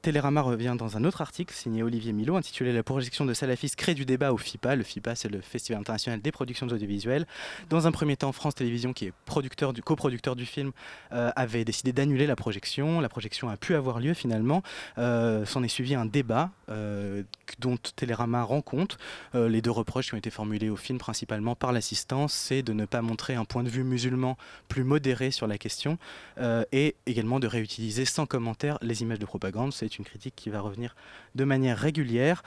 [0.02, 3.94] Télérama revient dans un autre article signé Olivier Milo intitulé La projection de salafistes crée
[3.94, 4.76] du débat au FIPA.
[4.76, 7.26] Le FIPA, c'est le Festival international des productions audiovisuelles.
[7.72, 10.72] Dans un premier temps, France Télévisions, qui est producteur du, coproducteur du film,
[11.12, 13.02] euh, avait décidé d'annuler la projection.
[13.02, 14.62] La projection a pu avoir lieu finalement.
[15.00, 17.24] Euh, S'en est suivi un débat euh,
[17.58, 19.00] dont Télérama rend compte.
[19.34, 22.86] Les deux reproches qui ont été formulés au film principalement par l'assistance, c'est de ne
[22.86, 25.98] pas montrer un point de vue musulman plus modéré sur la question
[26.72, 29.74] et également de réutiliser sans commentaire les images de propagande.
[29.74, 30.96] C'est une critique qui va revenir
[31.36, 32.44] de manière régulière.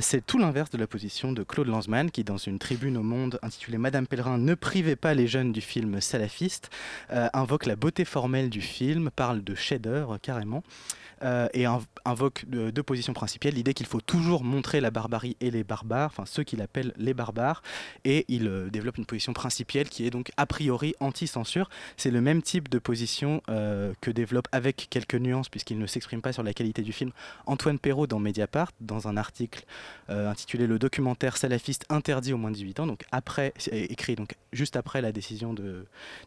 [0.00, 3.15] C'est tout l'inverse de la position de Claude Lanzmann qui, dans une tribune au Monde
[3.42, 6.70] intitulée Madame Pellerin, ne privez pas les jeunes du film salafiste,
[7.12, 10.62] euh, invoque la beauté formelle du film, parle de chef-d'œuvre carrément.
[11.22, 15.34] euh, et inv- invoque de- deux positions principales l'idée qu'il faut toujours montrer la barbarie
[15.40, 17.62] et les barbares, enfin ceux qu'il appelle les barbares,
[18.04, 21.70] et il euh, développe une position principielle qui est donc a priori anti-censure.
[21.96, 26.34] C'est le même type de position que développe avec quelques nuances, puisqu'il ne s'exprime pas
[26.34, 27.12] sur la qualité du film,
[27.46, 29.64] Antoine Perrault dans Mediapart, dans un article
[30.10, 33.52] intitulé Le documentaire salafiste interdit aux moins de 18 ans, donc après,
[34.52, 35.54] juste après la décision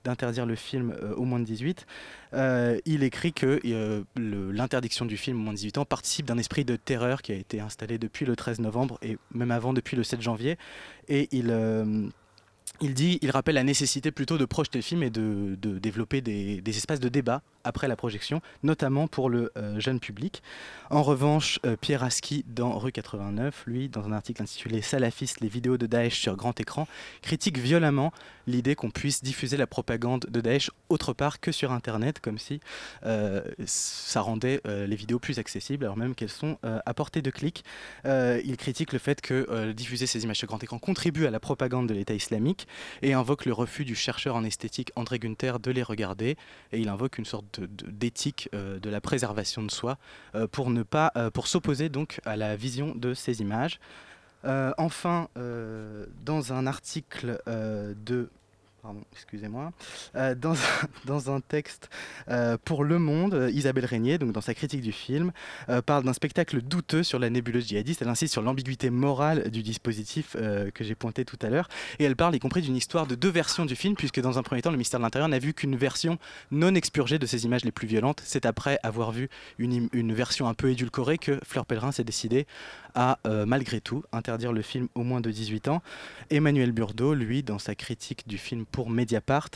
[0.03, 1.85] d'interdire le film euh, au moins de 18.
[2.33, 6.37] Euh, il écrit que euh, l'interdiction du film au moins de 18 ans participe d'un
[6.37, 9.97] esprit de terreur qui a été installé depuis le 13 novembre et même avant depuis
[9.97, 10.57] le 7 janvier.
[11.07, 16.21] Et il dit, il rappelle la nécessité plutôt de projeter le film et de, développer
[16.21, 20.41] des espaces de débat après la projection, notamment pour le euh, jeune public.
[20.89, 25.47] En revanche, euh, Pierre Aski, dans Rue 89, lui, dans un article intitulé Salafistes, les
[25.47, 26.87] vidéos de Daesh sur grand écran,
[27.21, 28.11] critique violemment
[28.47, 32.59] l'idée qu'on puisse diffuser la propagande de Daesh autre part que sur Internet, comme si
[33.05, 37.63] euh, ça rendait les vidéos plus accessibles, alors même qu'elles sont à portée de clic.
[38.05, 41.87] Il critique le fait que diffuser ces images sur grand écran contribue à la propagande
[41.87, 42.67] de l'État islamique
[43.01, 46.35] et invoque le refus du chercheur en esthétique André Gunther de les regarder.
[46.71, 49.97] Et il invoque une sorte d'éthique euh, de la préservation de soi
[50.35, 53.79] euh, pour ne pas, euh, pour s'opposer donc à la vision de ces images.
[54.77, 58.29] Enfin, dans un article de
[58.81, 59.73] Pardon, excusez-moi.
[60.15, 60.35] Euh,
[61.05, 61.89] dans, un, texte
[62.29, 65.31] euh, pour Le Monde, Isabelle Régnier, donc dans sa critique du film,
[65.67, 68.01] euh, parle d'un spectacle douteux sur la nébuleuse djihadiste.
[68.01, 71.67] Elle insiste sur l'ambiguïté morale du dispositif que j'ai pointé tout à l'heure.
[71.99, 74.43] Et elle parle y compris d'une histoire de deux versions du film, puisque dans un
[74.43, 76.17] premier temps, le ministère de l'Intérieur n'a vu qu'une version
[76.51, 78.21] non expurgée de ces images les plus violentes.
[78.23, 82.47] C'est après avoir vu une, une version un peu édulcorée que Fleur Pellerin s'est décidé
[82.99, 85.81] à, euh, malgré tout, interdire le film au moins de 18 ans.
[86.29, 89.51] Emmanuel Burdeau, lui, dans sa critique du film pour Mediapart,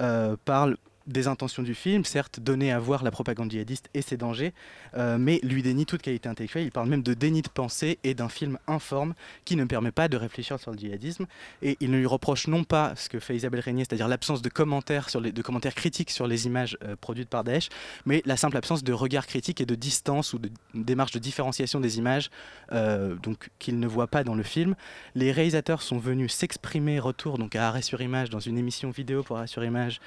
[0.00, 0.76] euh, parle
[1.08, 4.52] des intentions du film, certes donner à voir la propagande djihadiste et ses dangers,
[4.96, 6.64] euh, mais lui dénie toute qualité intellectuelle.
[6.64, 10.08] Il parle même de déni de pensée et d'un film informe qui ne permet pas
[10.08, 11.26] de réfléchir sur le djihadisme.
[11.62, 14.48] Et il ne lui reproche non pas ce que fait Isabelle Régnier, c'est-à-dire l'absence de
[14.48, 17.68] commentaires, sur de commentaires critiques sur les images euh, produites par Daesh,
[18.04, 21.80] mais la simple absence de regard critique et de distance ou de démarche de différenciation
[21.80, 22.30] des images
[22.72, 24.74] euh, donc qu'il ne voit pas dans le film.
[25.14, 29.22] Les réalisateurs sont venus s'exprimer retour donc à Arrêt sur Image dans une émission vidéo
[29.22, 30.00] pour Arrêt sur Image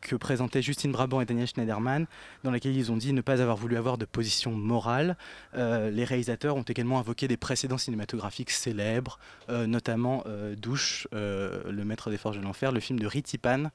[0.00, 2.06] que présentaient Justine Brabant et Daniel Schneiderman,
[2.44, 5.16] dans laquelle ils ont dit ne pas avoir voulu avoir de position morale.
[5.54, 11.82] Euh, les réalisateurs ont également invoqué des précédents cinématographiques célèbres, euh, notamment euh, Douche, Le
[11.84, 13.70] Maître des Forges de l'Enfer, le film de Ritipan,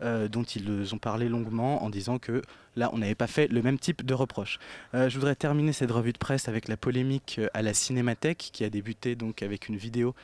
[0.00, 2.42] dont ils ont parlé longuement en disant que
[2.76, 4.58] là, on n'avait pas fait le même type de reproche.
[4.92, 8.70] Je voudrais terminer cette revue de presse avec la polémique à la Cinémathèque, qui a
[8.70, 10.14] débuté donc avec une vidéo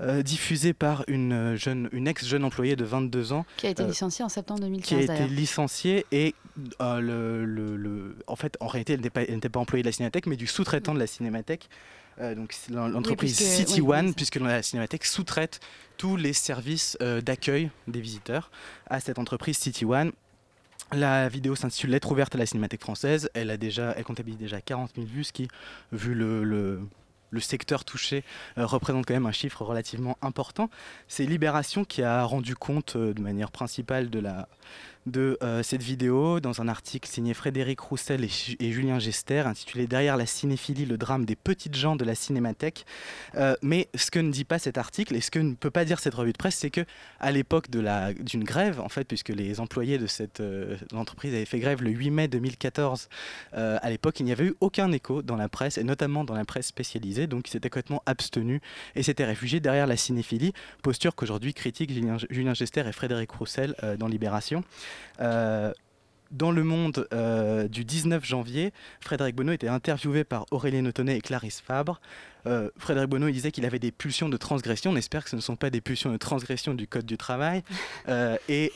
[0.00, 3.46] euh, diffusée par une, euh, jeune, une ex-jeune employée de 22 ans.
[3.56, 6.34] Qui a été euh, licencié en septembre qui a 2015 été licenciée et
[6.80, 9.82] euh, le, le- le- en fait en réalité elle n'était pas, elle n'était pas employée
[9.82, 11.68] de la Cinémathèque mais du sous-traitant de la Cinémathèque
[12.20, 15.60] euh, donc l'entreprise puisque- City oui, One oui, puisque la Cinémathèque sous-traite
[15.96, 18.50] tous les services euh, d'accueil des visiteurs
[18.88, 20.12] à cette entreprise City One
[20.92, 23.28] la vidéo s'intitule Lettre ouverte à la Cinémathèque française.
[23.34, 25.48] Elle, a déjà, elle comptabilise déjà 40 000 vues, ce qui,
[25.90, 26.80] vu le, le-
[27.30, 28.24] le secteur touché,
[28.58, 30.70] euh, représente quand même un chiffre relativement important.
[31.08, 34.48] C'est Libération qui a rendu compte euh, de manière principale de, la,
[35.06, 39.40] de euh, cette vidéo dans un article signé Frédéric Roussel et, Ju- et Julien Gester
[39.40, 42.84] intitulé Derrière la cinéphilie, le drame des petites gens de la cinémathèque.
[43.36, 45.84] Euh, mais ce que ne dit pas cet article et ce que ne peut pas
[45.84, 46.80] dire cette revue de presse, c'est que
[47.20, 51.60] à l'époque d'une grève, en fait, puisque les employés de cette euh, entreprise avaient fait
[51.60, 53.08] grève le 8 mai 2014,
[53.54, 56.34] euh, à l'époque, il n'y avait eu aucun écho dans la presse, et notamment dans
[56.34, 58.60] la presse spécialisée, donc ils s'étaient complètement abstenus
[58.96, 61.92] et s'étaient réfugiés derrière la cinéphilie, posture qu'aujourd'hui critiquent
[62.30, 64.64] Julien, Gester et Frédéric Roussel dans Libération.
[65.20, 65.72] Euh,
[66.30, 71.20] dans le monde euh, du 19 janvier, Frédéric Bonneau était interviewé par Aurélien Autonnet et
[71.20, 72.00] Clarisse Fabre.
[72.46, 74.92] Euh, Frédéric Bonneau il disait qu'il avait des pulsions de transgression.
[74.92, 77.62] On espère que ce ne sont pas des pulsions de transgression du Code du travail.
[78.08, 78.72] Euh, et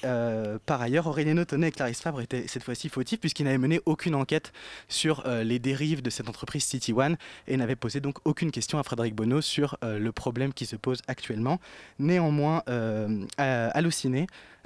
[0.66, 4.16] par ailleurs, Aurélien Autonnet et Clarisse Fabre étaient cette fois-ci fautifs puisqu'ils n'avaient mené aucune
[4.16, 4.52] enquête
[4.88, 8.82] sur les dérives de cette entreprise City One et n'avaient posé donc aucune question à
[8.82, 11.60] Frédéric Bonneau sur le problème qui se pose actuellement.
[12.00, 13.24] Néanmoins, euh,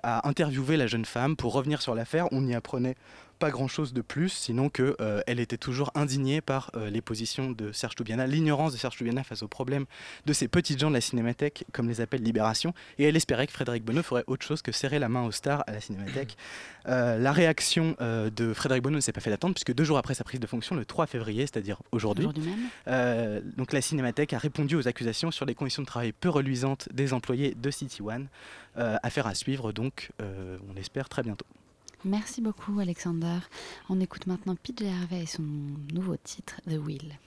[0.05, 2.29] à- interviewé la jeune femme pour revenir sur l'affaire.
[2.33, 2.95] On n'y apprenait
[3.38, 7.51] pas grand-chose de plus, sinon que euh, elle était toujours indignée par euh, les positions
[7.51, 9.87] de Serge Toubiana, l'ignorance de Serge Toubiana face aux problèmes
[10.27, 13.53] de ces petites gens de la cinémathèque, comme les appelle Libération, et elle espérait que
[13.53, 16.37] Frédéric Bonneau ferait autre chose que serrer la main aux stars à la cinémathèque.
[16.87, 19.97] Euh, la réaction euh, de Frédéric Bonneau ne s'est pas fait attendre, puisque deux jours
[19.97, 22.27] après sa prise de fonction, le 3 février, c'est-à-dire aujourd'hui,
[23.57, 27.14] donc la Cinémathèque a répondu aux accusations sur les conditions de travail peu reluisantes des
[27.14, 28.29] employés de City One.
[28.77, 31.47] Affaire à suivre donc, on espère très bientôt.
[32.05, 33.38] Merci beaucoup Alexander.
[33.88, 37.19] On écoute maintenant PJ Harvey et son nouveau titre The Wheel.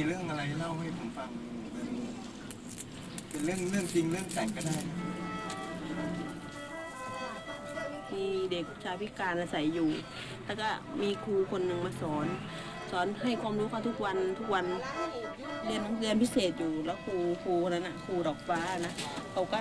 [0.00, 1.30] มีเรื่องอะไรเล่าให้ผมฟัง
[1.72, 1.88] เป็น
[3.30, 4.96] เป็นเรื่องเรื่องจริงเรื่องแต่งก็ได้นะ
[8.14, 9.90] มีเด็กชายพิการอาศัยอยู่
[10.46, 10.68] แล้วก็
[11.02, 12.26] มีครูคนหนึ่งมาสอน
[12.90, 14.66] สอนให้ความรู้เขาทุกวันทุกวัน
[15.64, 18.92] เรียนเรียนพิเศษอยู่ แล้วครูครูคนนั้นน่ะครูดอกฟ้านะ
[19.32, 19.60] เขาก็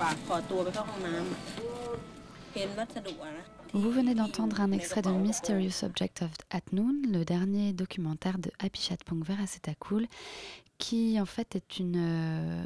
[0.00, 8.38] ฝากขอตัวไปเข้าห้องน้ำเป็นวัสดุอะนะ Vous venez d'entendre un extrait de Mysterious Object of at Noon, le dernier documentaire
[8.38, 9.44] de Happy Chat Vera
[9.78, 10.06] Cool,
[10.78, 12.64] qui en fait euh,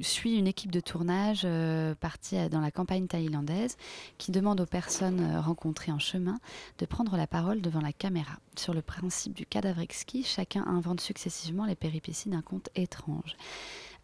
[0.00, 3.76] suit une équipe de tournage euh, partie à- dans la campagne thaïlandaise
[4.18, 6.38] qui demande aux personnes euh, rencontrées en chemin
[6.78, 8.38] de prendre la parole devant la caméra.
[8.56, 13.36] Sur le principe du cadavre exquis, chacun invente successivement les péripéties d'un conte étrange.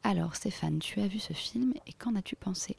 [0.07, 2.77] Alors Stéphane, tu as vu ce film et qu'en as-tu pensé?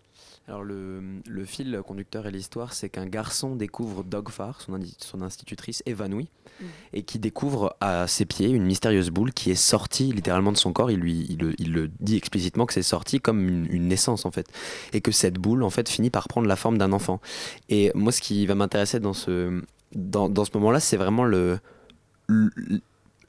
[0.47, 5.81] Alors le, le fil conducteur et l'histoire, c'est qu'un garçon découvre Dogfar, son, son institutrice
[5.87, 6.27] évanouie,
[6.61, 6.67] Mhm.
[6.93, 10.71] et qui découvre à ses pieds une mystérieuse boule qui est sortie littéralement de son
[10.71, 10.89] corps.
[10.89, 14.25] Il, lui, il, le- il le dit explicitement que c'est sorti comme une, une naissance
[14.25, 14.47] en fait,
[14.93, 17.19] et que cette boule en fait finit par prendre la forme d'un enfant.
[17.67, 19.61] Et moi, ce qui va m'intéresser dans ce,
[19.93, 21.59] dans, dans ce moment-là, c'est vraiment le,
[22.27, 22.79] le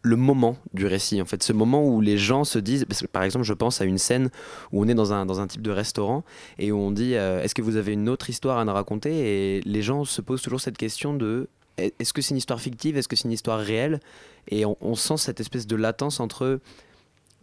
[0.07, 1.43] le moment du récit en fait.
[1.43, 3.99] Ce moment où les gens se disent parce que, par exemple je pense à une
[3.99, 4.31] scène
[4.73, 6.25] où on est dans un, dans un type de restaurant
[6.59, 9.11] et où on dit euh, est-ce que vous avez une autre histoire à nous raconter?
[9.57, 12.61] Et les gens se posent toujours cette question de est- est-ce que c'est une histoire
[12.61, 12.97] fictive?
[12.97, 14.01] Est-ce que c'est une histoire réelle?
[14.49, 16.61] Et on, on sent cette espèce de latence entre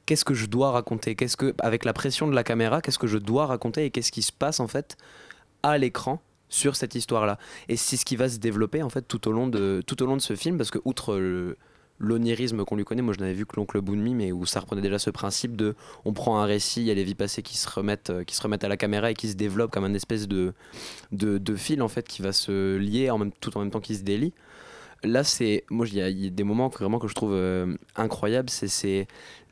[0.06, 1.15] qu'est-ce que je dois raconter?
[1.15, 4.12] Qu'est-ce que avec la pression de la caméra qu'est-ce que je dois raconter et qu'est-ce
[4.12, 4.97] qui se passe en fait
[5.63, 7.38] à l'écran sur cette histoire-là?
[7.67, 10.06] Et c'est ce qui va se développer en fait tout au long de, tout au
[10.06, 11.58] long de ce film, parce que outre le-
[11.99, 14.82] l'onirisme qu'on lui connaît, moi je n'avais vu que l'oncle Boonmi, mais où ça reprenait
[14.82, 15.75] déjà ce principe de
[16.06, 18.36] on prend un récit, il y a les vies passées qui se remettent, euh, qui
[18.36, 20.53] se remettent à la caméra et qui se développent comme un espèce de,
[21.12, 23.95] de, fil en fait qui va se lier en même, tout en même temps qu'il
[23.95, 24.34] se délie.
[25.03, 28.49] Là, c'est moi, il y, a- des moments que, vraiment que je trouve euh, incroyables.
[28.49, 28.67] C'est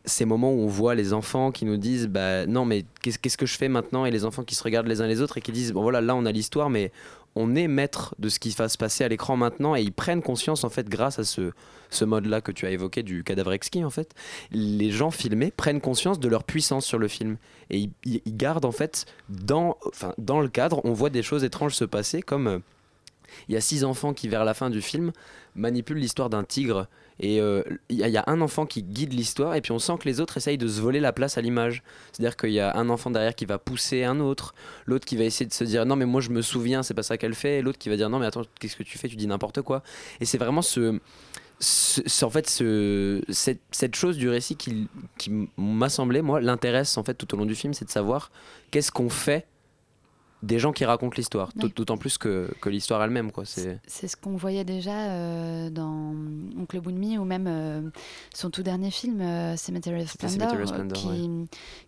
[0.06, 3.46] ces, moments où on voit les enfants qui nous disent bah non mais qu'est-ce que
[3.46, 4.06] je fais maintenant?
[4.06, 6.02] Et les enfants qui se regardent les uns les autres et qui disent bon voilà
[6.02, 6.92] là on a l'histoire mais
[7.36, 10.22] on est maître de ce qui va se passer à l'écran maintenant et ils prennent
[10.22, 11.52] conscience en fait grâce à ce,
[11.90, 14.14] ce mode là que tu as évoqué du cadavre exquis en fait
[14.52, 17.38] les gens filmés prennent conscience de leur puissance sur le film
[17.70, 21.76] et ils gardent en fait dans, enfin, dans le cadre on voit des choses étranges
[21.76, 22.60] se passer comme euh,
[23.48, 25.12] il y a six enfants qui, vers la fin du film,
[25.56, 26.88] manipulent l'histoire d'un tigre.
[27.20, 29.94] Et euh, il il y a un enfant qui guide l'histoire, et puis on sent
[30.00, 31.84] que les autres essayent de se voler la place à l'image.
[32.12, 34.54] C'est-à-dire qu'il y a un enfant derrière qui va pousser un autre,
[34.86, 37.04] l'autre qui va essayer de se dire non, mais moi je me souviens, c'est pas
[37.04, 39.08] ça qu'elle fait, et l'autre qui va dire non, mais attends, qu'est-ce que tu fais
[39.08, 39.84] Tu dis n'importe quoi.
[40.20, 41.00] Et c'est vraiment ce.
[42.24, 47.04] en fait, ce, cette, cette chose du récit qui, qui m'a semblé, moi, l'intéresse en
[47.04, 48.32] fait tout au long du film, c'est de savoir
[48.72, 49.46] qu'est-ce qu'on fait
[50.44, 51.50] des gens qui racontent l'histoire.
[51.56, 51.62] Ouais.
[51.64, 53.32] D'aut- D'autant plus que, que l'histoire elle-même.
[53.32, 53.46] quoi.
[53.46, 56.14] C'est C'est ce qu'on voyait déjà euh, dans
[56.60, 57.82] Oncle Boonmi ou même euh,
[58.34, 61.30] son tout dernier film, euh, Cemetery Splendor, euh, Splendor, qui,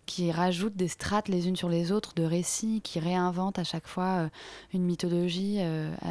[0.06, 3.86] qui rajoute des strates les unes sur les autres de récits, qui réinvente à chaque
[3.86, 4.30] fois
[4.72, 5.58] une mythologie.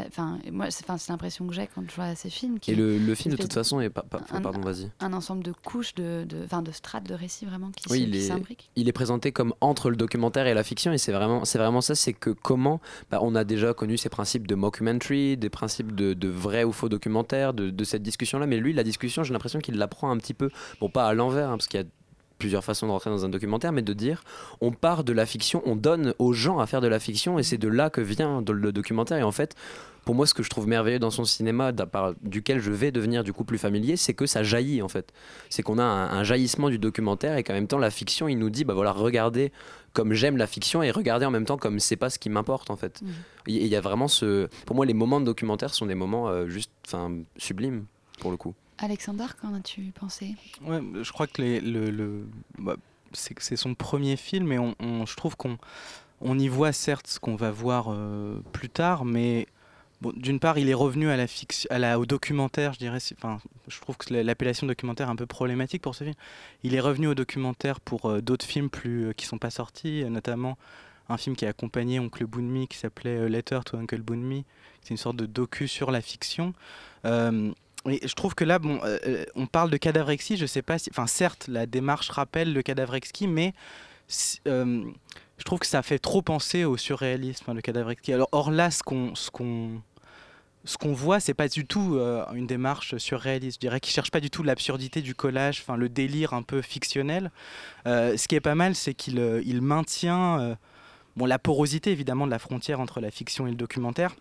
[0.07, 2.59] Enfin, moi, c'est l'impression que j'ai quand je vois ces films.
[2.59, 4.89] Qui, Et le, le film, de toute façon, est un- pardon, vas-y.
[4.99, 8.11] un ensemble de couches, de, de, de strates de récits vraiment qui Oui, se- il
[8.11, 8.69] qui est, s'imbriquent.
[8.75, 11.81] il est présenté comme entre le documentaire et la fiction, et c'est vraiment, c'est vraiment
[11.81, 15.93] ça, c'est que comment, bah, on a déjà connu ces principes de mockumentary, des principes
[15.93, 19.59] de, vrai ou faux documentaire, de, de cette discussion-là, mais lui, la discussion, j'ai l'impression
[19.59, 21.87] qu'il la prend un petit peu, bon, pas à l'envers, hein, parce qu'il y a
[22.37, 24.23] plusieurs façons de rentrer dans un documentaire, mais de dire,
[24.61, 27.43] on part de la fiction, on donne aux gens à faire de la fiction, et
[27.43, 29.55] c'est de là que vient le documentaire, et en fait,
[30.05, 31.71] pour moi, ce que je trouve merveilleux dans son cinéma,
[32.21, 35.13] duquel je vais devenir du coup plus familier, c'est que ça jaillit en fait.
[35.49, 38.37] C'est qu'on a un, un jaillissement du documentaire et qu'en même temps, la fiction, il
[38.37, 39.53] nous dit, bah voilà, regardez
[39.93, 42.69] comme j'aime la fiction et regardez en même temps comme c'est pas ce qui m'importe
[42.69, 43.01] en fait.
[43.47, 44.49] Et Il y a vraiment ce.
[44.65, 47.85] Pour moi, les moments de documentaire sont des moments euh, juste, enfin, sublimes
[48.19, 48.55] pour le coup.
[48.77, 50.35] Alexander, qu'en as-tu pensé?
[50.61, 51.61] Ouais, je crois que
[52.59, 52.75] bah,
[53.13, 54.57] c'est son premier film et
[55.05, 55.57] je trouve qu'on
[56.21, 59.47] on y voit certes ce qu'on va voir euh, plus tard, mais
[60.17, 62.99] d'une part, il est revenu à la fiction, au documentaire, je dirais.
[62.99, 66.15] je trouve que la- l'appellation documentaire est un peu problématique pour ce film.
[66.63, 70.03] Il est revenu au documentaire pour euh, d'autres films plus euh, qui sont pas sortis,
[70.03, 70.57] euh, notamment
[71.09, 74.45] un film qui a accompagné Oncle Boonmi qui s'appelait Letter to Uncle Boonmi.
[74.81, 76.53] C'est une sorte de docu sur la fiction.
[77.85, 80.77] Je trouve que là, bon, euh, euh, on parle de cadavre exquis, je sais pas
[80.77, 80.89] si.
[80.91, 83.53] Enfin, certes, la démarche rappelle le cadavre exquis, mais
[84.47, 84.83] euh,
[85.37, 87.91] je trouve que ça fait trop penser au surréalisme, hein, le cadavre.
[88.07, 89.15] Alors, or là, ce qu'on.
[89.15, 89.81] Ce qu'on
[90.65, 91.99] ce qu'on voit, c'est pas du tout
[92.33, 93.57] une démarche surréaliste.
[93.57, 96.61] Je dirais qu'il cherche pas du tout l'absurdité du collage, enfin le délire un peu
[96.61, 97.31] fictionnel.
[97.85, 100.55] Ce qui est pas mal, c'est qu'il il maintient
[101.17, 104.15] bon, la porosité évidemment de la frontière entre la fiction et le documentaire,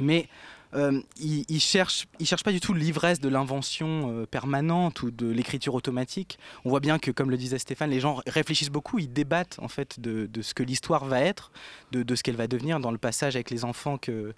[0.00, 0.28] mais
[0.74, 5.30] euh, il, il cherche, il pas du tout l'ivresse de l'invention euh, permanente ou de
[5.30, 6.38] l'écriture automatique.
[6.64, 9.68] On voit bien que, comme le disait Stéphane, les gens réfléchissent beaucoup, ils débattent en
[9.68, 11.52] fait de, ce que l'histoire va être,
[11.92, 14.34] de, ce qu'elle va devenir dans le passage avec les enfants que,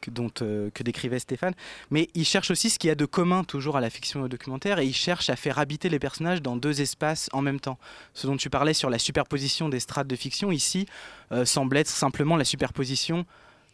[0.00, 0.10] que,
[0.42, 1.54] euh, que décrivait Stéphane.
[1.90, 4.24] Mais il cherche aussi ce qu'il y a de commun toujours à la fiction et
[4.24, 7.60] au documentaire, et il cherche à faire habiter les personnages dans deux espaces en même
[7.60, 7.78] temps.
[8.14, 10.86] Ce dont tu parlais sur la superposition des strates de fiction, ici,
[11.32, 13.24] euh, semble être simplement la superposition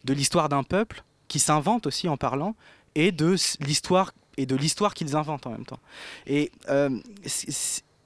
[0.05, 2.55] de l'histoire d'un peuple qui s'invente aussi en parlant
[2.95, 5.79] et de l'histoire et de l'histoire qu'ils inventent en même temps.
[6.27, 6.89] Et euh,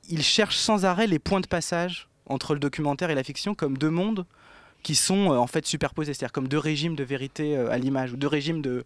[0.10, 3.78] ils cherchent sans arrêt les points de passage entre le documentaire et la fiction comme
[3.78, 4.26] deux mondes
[4.84, 8.14] qui sont euh, en fait superposés, c'est-à-dire comme deux régimes de vérité euh, à l'image
[8.14, 8.86] ou deux régimes de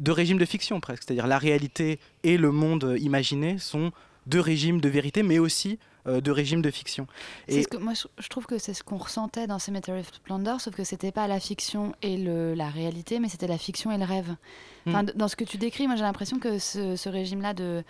[0.00, 3.90] deux régimes de fiction presque, c'est-à-dire la réalité et le monde imaginé sont
[4.26, 7.06] deux régimes de vérité, mais aussi euh, deux régimes de fiction.
[7.48, 10.60] Ce que, moi, je, je trouve que c'est ce qu'on ressentait dans Cemetery of Splendor,
[10.60, 13.98] sauf que c'était pas la fiction et le, la réalité, mais c'était la fiction et
[13.98, 14.34] le rêve.
[14.88, 15.12] Enfin, Mm.
[15.14, 17.82] Dans ce que tu décris, moi j'ai l'impression que ce, ce régime-là de,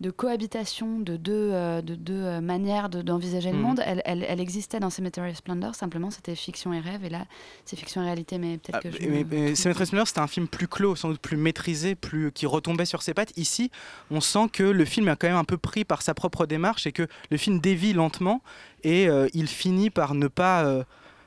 [0.00, 3.60] de cohabitation de deux, euh, de deux euh, manières de- d'envisager le Mm.
[3.62, 7.08] monde, elle, elle, elle existait dans Cemetery of Splendor, simplement c'était fiction et rêve, et
[7.08, 7.24] là
[7.64, 8.96] c'est fiction et réalité, mais peut-être que je.
[9.00, 11.94] Ah, Mais, me- mais Cemetery Splendor, c'était un film plus clos, sans doute plus maîtrisé,
[11.94, 13.32] plus qui retombait sur ses pattes.
[13.36, 13.70] Ici,
[14.10, 16.86] on sent que le film est quand même un peu pris par sa propre démarche
[16.86, 18.42] et que le film dévie lentement
[18.84, 20.84] et euh, il finit par ne pas, euh,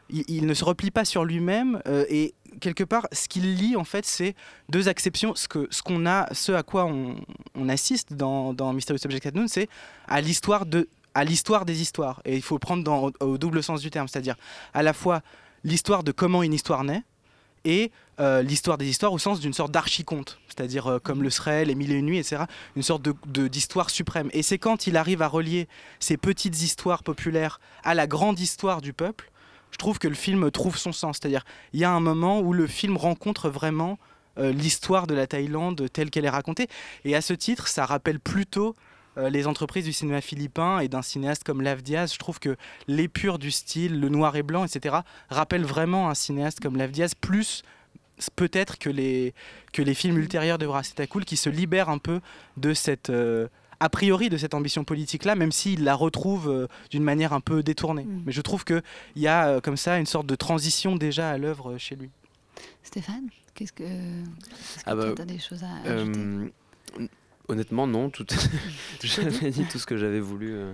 [0.10, 3.76] il, il ne se replie pas sur lui-même euh, et quelque part, ce qu'il lit
[3.76, 4.36] en fait, c'est
[4.70, 5.36] deux acceptions.
[5.36, 7.16] Ce que ce qu'on a, ce à quoi on,
[7.70, 9.70] assiste dans, dans Mysterious Subject Unknown, c'est
[10.08, 12.22] à l'histoire de à l'histoire des histoires.
[12.26, 14.36] Et il faut prendre au, double sens du terme, c'est-à-dire
[14.74, 15.22] à la fois
[15.64, 17.04] l'histoire de comment une histoire naît
[17.66, 21.66] et euh, l'histoire des histoires au sens d'une sorte d'archiconte, c'est-à-dire euh, comme le serait
[21.66, 22.44] Les Mille et Une Nuits, etc.,
[22.76, 24.30] une sorte d'histoire suprême.
[24.32, 25.68] Et c'est quand il arrive à relier
[26.00, 29.30] ces petites histoires populaires à la grande histoire du peuple,
[29.72, 31.18] je trouve que le film trouve son sens.
[31.22, 33.98] C'est-à-dire, il y a un moment où le film rencontre vraiment
[34.38, 36.68] euh, l'histoire de la Thaïlande telle qu'elle est racontée.
[37.06, 38.76] Et à ce titre, ça rappelle plutôt
[39.18, 42.14] euh, les entreprises du cinéma philippin et d'un cinéaste comme Lav Diaz.
[42.14, 42.56] Je trouve que
[42.88, 44.98] l'épure du style, le noir et blanc, etc.,
[45.30, 47.64] rappelle vraiment un cinéaste comme Lav Diaz, plus
[48.36, 49.34] peut-être que les,
[49.74, 52.22] que les films ultérieurs de Raceta Cool qui se libèrent un peu
[52.58, 53.10] de cette.
[53.10, 53.48] euh,
[53.80, 57.64] a priori de cette ambition politique-là, même s'il la retrouve euh, d'une manière un peu
[57.64, 58.06] détournée.
[58.26, 58.82] Mais je trouve qu'il
[59.16, 62.10] y a euh, comme ça une sorte de transition déjà à l'œuvre euh, chez lui.
[62.84, 63.84] Stéphane, qu'est-ce que.
[63.84, 64.24] Que
[64.86, 67.10] Ah bah, tu as des choses à euh, ajouter?
[67.48, 68.10] honnêtement, non.
[68.10, 68.26] Tout...
[69.02, 70.74] J'avais dit tout ce que j'avais voulu euh,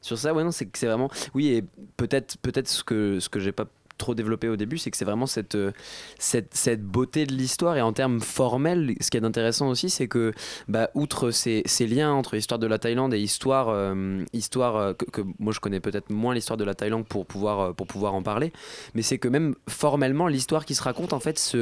[0.00, 0.32] sur ça.
[0.34, 1.10] Ouais, non, c'est que c'est vraiment.
[1.34, 1.64] Oui, et
[1.96, 3.66] peut-être, peut-être ce que ce que j'ai pas
[4.00, 5.70] trop développé au début, c'est que c'est vraiment cette, euh,
[6.18, 7.76] cette, cette beauté de l'histoire.
[7.76, 10.32] Et en termes formels, ce qui est intéressant aussi, c'est que,
[10.66, 15.22] bah, outre ces, liens entre l'histoire de la Thaïlande et histoire, euh, histoire euh, que,
[15.38, 18.52] moi je connais peut-être moins l'histoire de la Thaïlande pour pouvoir, pour pouvoir en parler,
[18.94, 21.56] mais c'est que même formellement, l'histoire qui se raconte, en fait,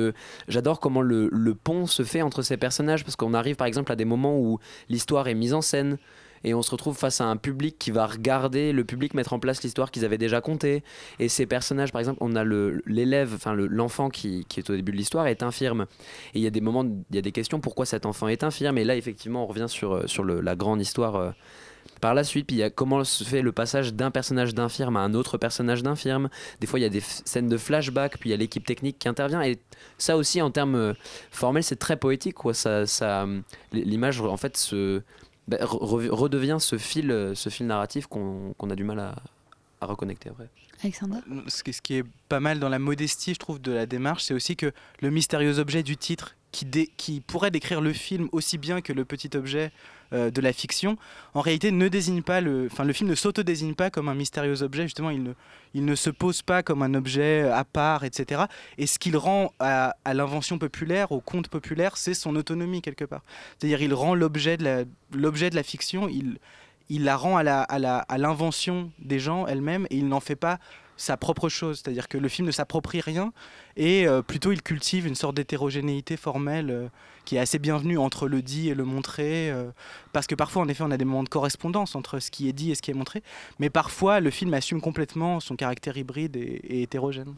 [0.48, 3.96] j'adore comment le pont se fait entre ces personnages, parce qu'on arrive par exemple à
[3.96, 4.58] des moments où
[4.88, 5.98] l'histoire est mise en scène
[6.44, 9.38] et on se retrouve face à un public qui va regarder le public mettre en
[9.38, 10.82] place l'histoire qu'ils avaient déjà contée
[11.18, 14.76] et ces personnages par exemple on a l'élève enfin le- l'enfant qui, qui est au
[14.76, 15.86] début de l'histoire est infirme
[16.34, 18.44] et il y a des moments il y a des questions pourquoi cet enfant est
[18.44, 18.78] infirme?
[18.78, 21.30] Et là effectivement on revient sur, euh, sur la grande histoire euh,
[22.00, 24.96] par la suite, puis il y a comment se fait le passage d'un personnage d'infirme
[24.96, 26.28] à un autre personnage d'infirme.
[26.60, 29.00] Des fois, il y a des scènes de flashback, puis il y a l'équipe technique
[29.00, 29.42] qui intervient.
[29.42, 29.58] Et
[29.96, 30.94] ça aussi, en termes euh,
[31.32, 32.36] formels, c'est très poétique.
[32.52, 33.40] Ça, ça, euh,
[33.72, 35.02] l'image, en fait, se,
[35.48, 39.00] bah, re- re- redevient ce fil, euh, ce fil narratif qu'on qu'on a du mal
[39.00, 39.16] à,
[39.80, 40.48] à reconnecter après.
[40.84, 41.16] Alexandre
[41.48, 44.22] ce qui, ce qui est pas mal dans la modestie, je trouve, de la démarche,
[44.24, 44.70] c'est aussi que
[45.00, 48.92] le mystérieux objet du titre, qui, dé- qui pourrait décrire le film aussi bien que
[48.92, 49.72] le petit objet
[50.12, 50.96] euh, de la fiction,
[51.34, 54.62] en réalité ne désigne pas le, enfin le film ne s'auto-désigne pas comme un mystérieux
[54.62, 54.82] objet.
[54.84, 55.32] Justement, il ne,
[55.74, 58.42] il ne se pose pas comme un objet à part, etc.
[58.78, 63.04] Et ce qu'il rend à, à l'invention populaire, au conte populaire, c'est son autonomie quelque
[63.04, 63.22] part.
[63.58, 66.38] C'est-à-dire, il rend l'objet de la, l'objet de la fiction, il,
[66.88, 70.20] il la rend à la- à la- à l'invention des gens elle-même et il n'en
[70.20, 70.58] fait pas
[70.98, 71.80] sa propre chose.
[71.82, 73.32] C'est-à-dire que le film ne s'approprie rien
[73.76, 76.88] et euh, plutôt il cultive une sorte d'hétérogénéité formelle euh,
[77.24, 79.50] qui est assez bienvenue entre le dit et le montré.
[79.50, 79.70] euh,
[80.12, 82.52] parce que parfois, en effet, on a des moments de correspondance entre ce qui est
[82.52, 83.22] dit et ce qui est montré.
[83.58, 87.34] Mais parfois, le film assume complètement son caractère hybride et, hétérogène.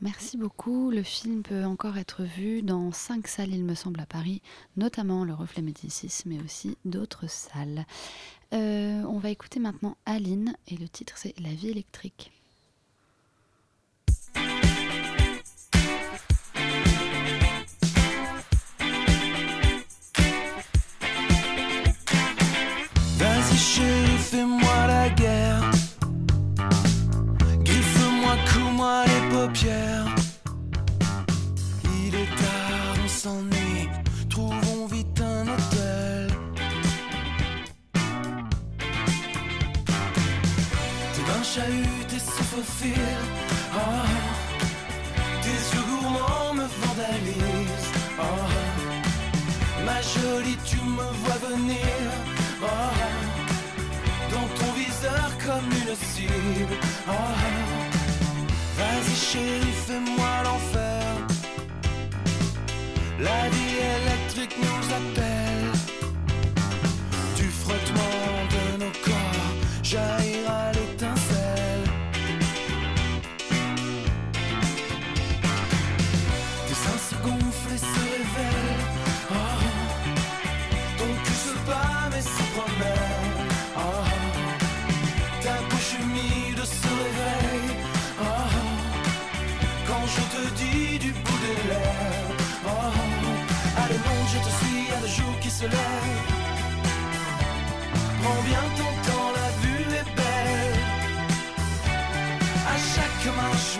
[0.00, 0.90] Merci beaucoup.
[0.90, 4.42] Le film peut encore être vu dans cinq salles, il me semble, à Paris,
[4.76, 7.86] notamment le Reflet Médicis, mais aussi d'autres salles.
[8.52, 12.30] On va écouter maintenant Aline et le titre c'est La vie électrique.
[33.24, 36.28] Trouvons vite un hôtel.
[41.14, 42.32] Tes mains chahutent et se.
[43.74, 43.80] Oh.
[45.40, 47.92] Tes yeux gourmands me vandalisent.
[48.20, 48.24] Oh.
[49.86, 51.96] Ma jolie, tu me vois venir.
[52.62, 52.66] Oh.
[54.32, 56.76] Dans ton viseur comme une cible.
[58.76, 59.73] Vas-y chérie,
[63.24, 65.72] La vie électrique nous appelle.
[67.36, 70.33] Du frottement de nos corps jaillira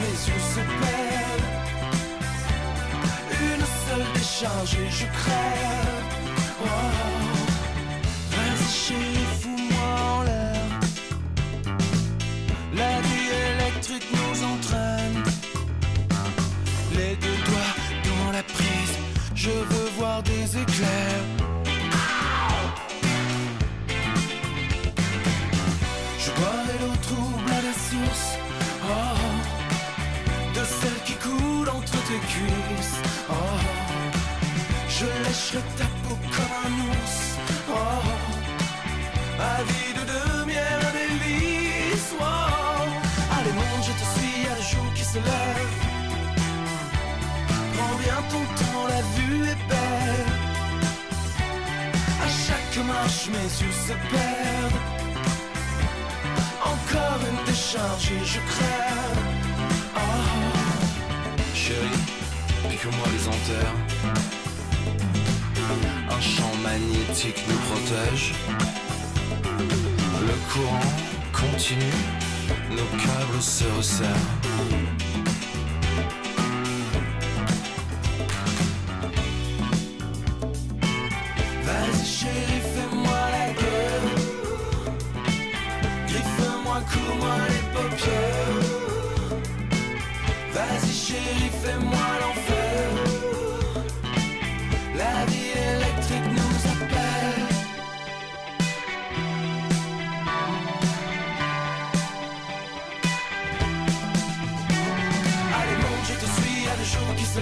[0.05, 0.61] mes yeux se.
[3.51, 6.05] Une seule décharge et je crève.
[6.63, 6.67] Oh.
[8.33, 8.95] Vas-y
[9.41, 10.67] fous-moi en l'air.
[12.81, 15.19] La vie électrique nous entraîne.
[16.99, 17.75] Les deux doigts
[18.11, 18.97] dans la prise,
[19.35, 21.44] je veux voir des éclairs.
[53.45, 54.81] Yeux se perdent.
[56.63, 59.19] Encore une décharge et je crève.
[59.97, 60.01] Oh.
[61.55, 62.03] Chérie,
[62.69, 63.75] pique-moi les anthères.
[66.11, 68.33] Un champ magnétique nous protège.
[70.21, 70.91] Le courant
[71.33, 72.01] continue,
[72.71, 74.94] nos câbles se resserrent.
[90.55, 92.87] Vas-y chérie, fais-moi l'enfer.
[94.97, 97.47] La vie électrique nous appelle.
[105.59, 107.41] Allez monte, je te suis à le jour qui se.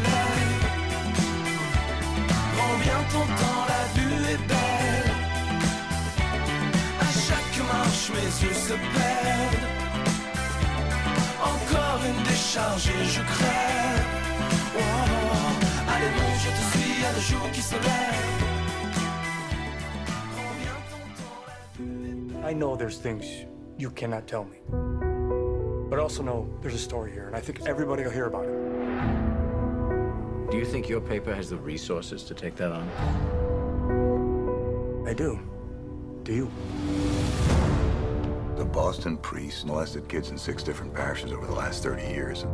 [2.57, 5.13] Prends bien ton temps, la vue est belle.
[7.01, 9.12] À chaque marche, mes yeux se perdent.
[12.53, 14.05] Une décharge et je crève.
[14.77, 14.81] Oh,
[15.89, 18.41] allez, mon, je te suis à le jour qui se lève.
[22.45, 23.47] I know there's things
[23.79, 24.59] you cannot tell me.
[25.89, 28.45] But I also know there's a story here, and I think everybody will hear about
[28.45, 28.51] it.
[30.51, 32.89] Do you think your paper has the resources to take that on?
[35.07, 35.39] I do.
[36.25, 36.51] Do you?
[38.73, 42.47] Boston priests molested kids in six different parishes over the last 30 years.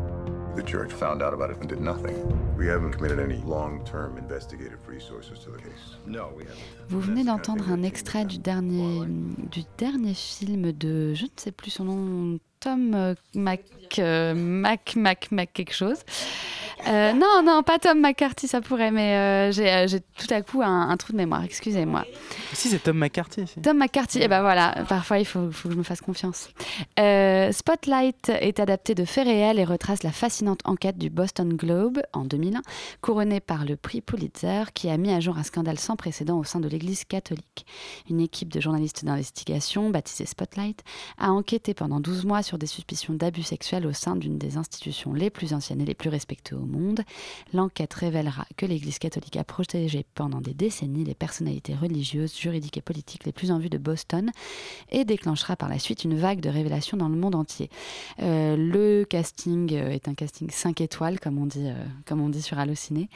[0.56, 2.16] The church found out about it and did nothing.
[2.56, 5.96] We haven't committed any long-term investigative resources to the case.
[6.06, 6.58] No, we haven't.
[6.88, 11.70] Vous venez d'entendre un extrait du dernier, du dernier film de, je ne sais plus
[11.70, 13.62] son nom, Tom euh, Mac,
[14.00, 15.98] euh, Mac, Mac, Mac quelque chose.
[16.86, 20.42] Euh, non, non, pas Tom McCarthy, ça pourrait, mais euh, j'ai euh, j'ai tout à
[20.42, 22.04] coup un, un trou de mémoire, excusez-moi.
[22.52, 23.46] Si, c'est Tom McCarthy.
[23.46, 23.60] si.
[23.60, 26.48] Tom McCarthy, et ben voilà, parfois il faut, faut que je me fasse confiance.
[26.98, 32.00] Euh, Spotlight est adapté de faits réels et retrace la fascinante enquête du Boston Globe
[32.12, 32.62] en 2001,
[33.00, 36.44] couronnée par le prix Pulitzer, qui a mis à jour un scandale sans précédent au
[36.44, 37.66] sein de l'Église catholique.
[38.08, 40.82] Une équipe de journalistes d'investigation, baptisée Spotlight,
[41.18, 45.12] a enquêté pendant 12 mois sur des suspicions d'abus sexuels au sein d'une des institutions
[45.12, 47.00] les plus anciennes et les plus respectées au monde.
[47.52, 52.82] L'enquête révélera que l'Église catholique a protégé pendant des décennies les personnalités religieuses, juridiques et
[52.82, 54.30] politiques les plus en vue de Boston
[54.90, 57.70] et déclenchera par la suite une vague de révélations dans le monde entier.
[58.22, 61.74] Euh, le casting euh, est un casting 5 étoiles, comme on dit, euh,
[62.06, 63.08] comme on dit sur Allociné.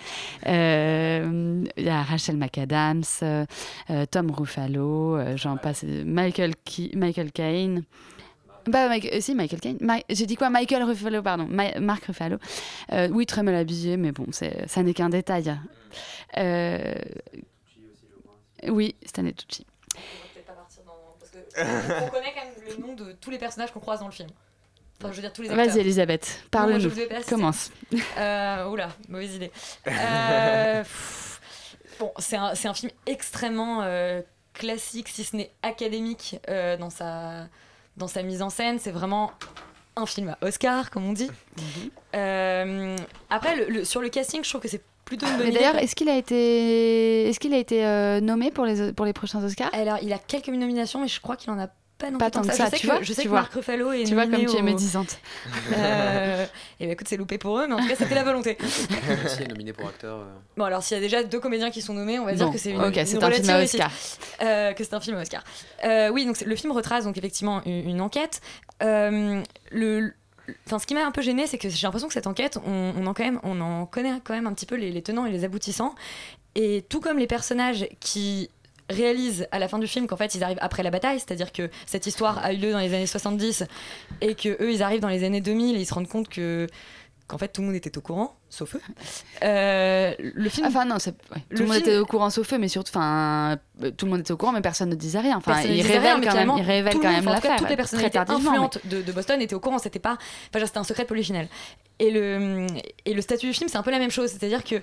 [0.46, 3.02] Euh, Il y a Rachel McAdams,
[4.10, 7.84] Tom Ruffalo, j'en passe, Michael, Ki- Michael Caine.
[8.66, 9.78] Bah, Mike- euh, si, Michael Caine.
[9.80, 10.50] Ma- J'ai dit quoi?
[10.50, 11.46] Michael Ruffalo, pardon.
[11.48, 12.36] Ma- Marc Ruffalo.
[12.92, 15.56] Euh, oui, très mal habillé, mais bon, ça n'est qu'un détail.
[16.38, 16.94] Euh,
[18.68, 19.66] oui, Stanley Tucci.
[21.58, 24.28] On connaît quand même le nom de tous les personnages qu'on croise dans le film.
[25.00, 25.48] Enfin, je veux dire tous les.
[25.48, 26.88] Vas-y, Elisabeth, parle-nous.
[26.90, 27.22] pas.
[27.28, 27.70] Commence.
[28.18, 29.50] Euh, oula, mauvaise idée.
[29.88, 31.40] Euh, pff,
[31.98, 34.22] bon, c'est un, un film extrêmement euh,
[34.54, 36.36] classique, si ce n'est académique,
[36.78, 37.48] dans, sa,
[37.96, 38.78] dans sa mise en scène.
[38.78, 39.32] C'est vraiment
[39.96, 41.30] un film à Oscar, comme on dit.
[42.14, 42.96] Euh,
[43.30, 45.76] après, le- le- sur le casting, je trouve que c'est plutôt une bonne Mais d'ailleurs,
[45.76, 49.42] est-ce qu'il a été, est-ce qu'il a été euh, nommé pour les, pour les prochains
[49.44, 49.70] Oscars?
[49.72, 51.68] Alors, il a quelques nominations, mais je crois qu'il en a
[52.02, 53.28] pas non Pas tant que ça, Je sais tu que, vois, je sais tu que
[53.30, 53.40] vois.
[53.40, 55.18] Marc Ruffalo est Tu vois comme tu es médisante.
[55.74, 56.44] Euh,
[56.80, 58.58] et ben écoute, c'est loupé pour eux, mais en tout cas, c'était la volonté.
[59.24, 60.18] Aussi est nominé pour acteur.
[60.18, 60.24] euh?
[60.56, 62.58] Bon, alors s'il y a déjà deux comédiens qui sont nommés, on va dire que
[62.58, 63.62] c'est une, ok, une c'est un film à.
[63.62, 63.90] Oscar.
[64.42, 65.42] Euh, que c'est un film à Oscar.
[65.84, 68.40] Euh, oui, donc le film retrace donc effectivement une, une enquête.
[68.82, 69.40] Euh,
[69.70, 70.12] le,
[70.66, 72.92] Enfin, ce qui m'a un peu gêné, c'est que j'ai l'impression que cette enquête, on,
[72.98, 75.24] on en, quand même, on en connaît quand même un petit peu les, les tenants
[75.24, 75.94] et les aboutissants.
[76.56, 78.50] Et tout comme les personnages qui
[78.92, 81.70] réalisent à la fin du film qu'en fait ils arrivent après la bataille, c'est-à-dire que
[81.86, 83.64] cette histoire a eu lieu dans les années 70
[84.20, 86.66] et que eux ils arrivent dans les années 2000 et ils se rendent compte que
[87.28, 88.80] qu'en fait tout le monde était au courant, sauf eux.
[89.42, 90.66] Euh, le film.
[90.66, 91.00] Enfin non, ouais.
[91.54, 94.10] Tout le monde film- était au courant sauf eux, mais surtout, enfin, euh, tout le
[94.10, 95.38] monde était au courant, mais personne ne disait rien.
[95.38, 97.04] Enfin, Personne ne il disait révèle rien, mais quand même, finalement, il révèle tout le
[97.04, 97.56] quand même l'affaire.
[97.56, 99.78] Toutes les très tardivement, influentes de, de Boston étaient au courant.
[99.78, 100.18] C'était pas,
[100.54, 101.48] enfin, c'était un secret polichinelle.
[101.98, 102.66] Et le
[103.06, 104.28] et le statut du film, c'est un peu la même chose.
[104.30, 104.76] C'est-à-dire que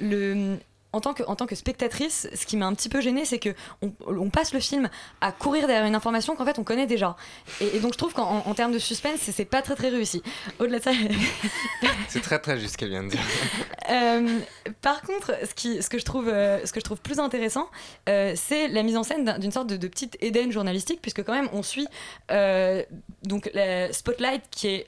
[0.00, 0.56] le
[0.94, 3.38] en tant, que, en tant que spectatrice, ce qui m'a un petit peu gênée, c'est
[3.38, 3.50] que
[3.82, 4.88] on, on passe le film
[5.20, 7.16] à courir derrière une information qu'en fait on connaît déjà.
[7.60, 10.22] Et, et donc je trouve qu'en en termes de suspense, c'est- pas très très réussi.
[10.58, 10.92] Au-delà de ça,
[12.08, 13.20] C'est très très juste ce qu'elle vient de dire.
[13.90, 14.38] euh,
[14.80, 17.68] par contre, ce, qui, ce, que je trouve, euh, ce que je trouve plus intéressant,
[18.08, 21.22] euh, c'est la mise en scène d'un- d'une sorte de, de petite Éden journalistique, puisque
[21.24, 21.86] quand même on suit
[23.22, 24.86] donc la Spotlight qui est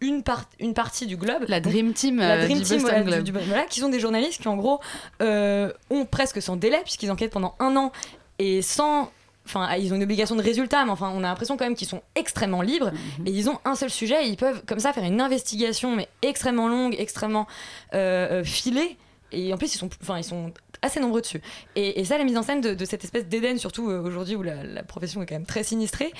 [0.00, 1.44] une, part- une partie du globe.
[1.48, 3.24] La Dream Team, la euh, Dream du Team, Boston voilà, Globe.
[3.24, 4.80] du- voilà, qui sont des journalistes qui en gros
[5.22, 7.92] euh, ont presque sans délai, puisqu'ils enquêtent pendant un an
[8.38, 9.10] et sans.
[9.46, 11.86] Enfin, ils ont une obligation de résultat, mais enfin, on a l'impression quand même qu'ils
[11.88, 13.26] sont extrêmement libres Mhm.
[13.26, 16.08] et ils ont un seul sujet et ils peuvent comme ça faire une investigation, mais
[16.22, 17.46] extrêmement longue, extrêmement
[17.92, 18.96] euh, filée.
[19.32, 21.42] Et en plus, ils sont, enfin, ils sont assez nombreux dessus.
[21.76, 24.42] Et, et ça, la mise en scène de, de cette espèce d'Éden, surtout aujourd'hui où
[24.42, 26.12] la, la profession est quand même très sinistrée,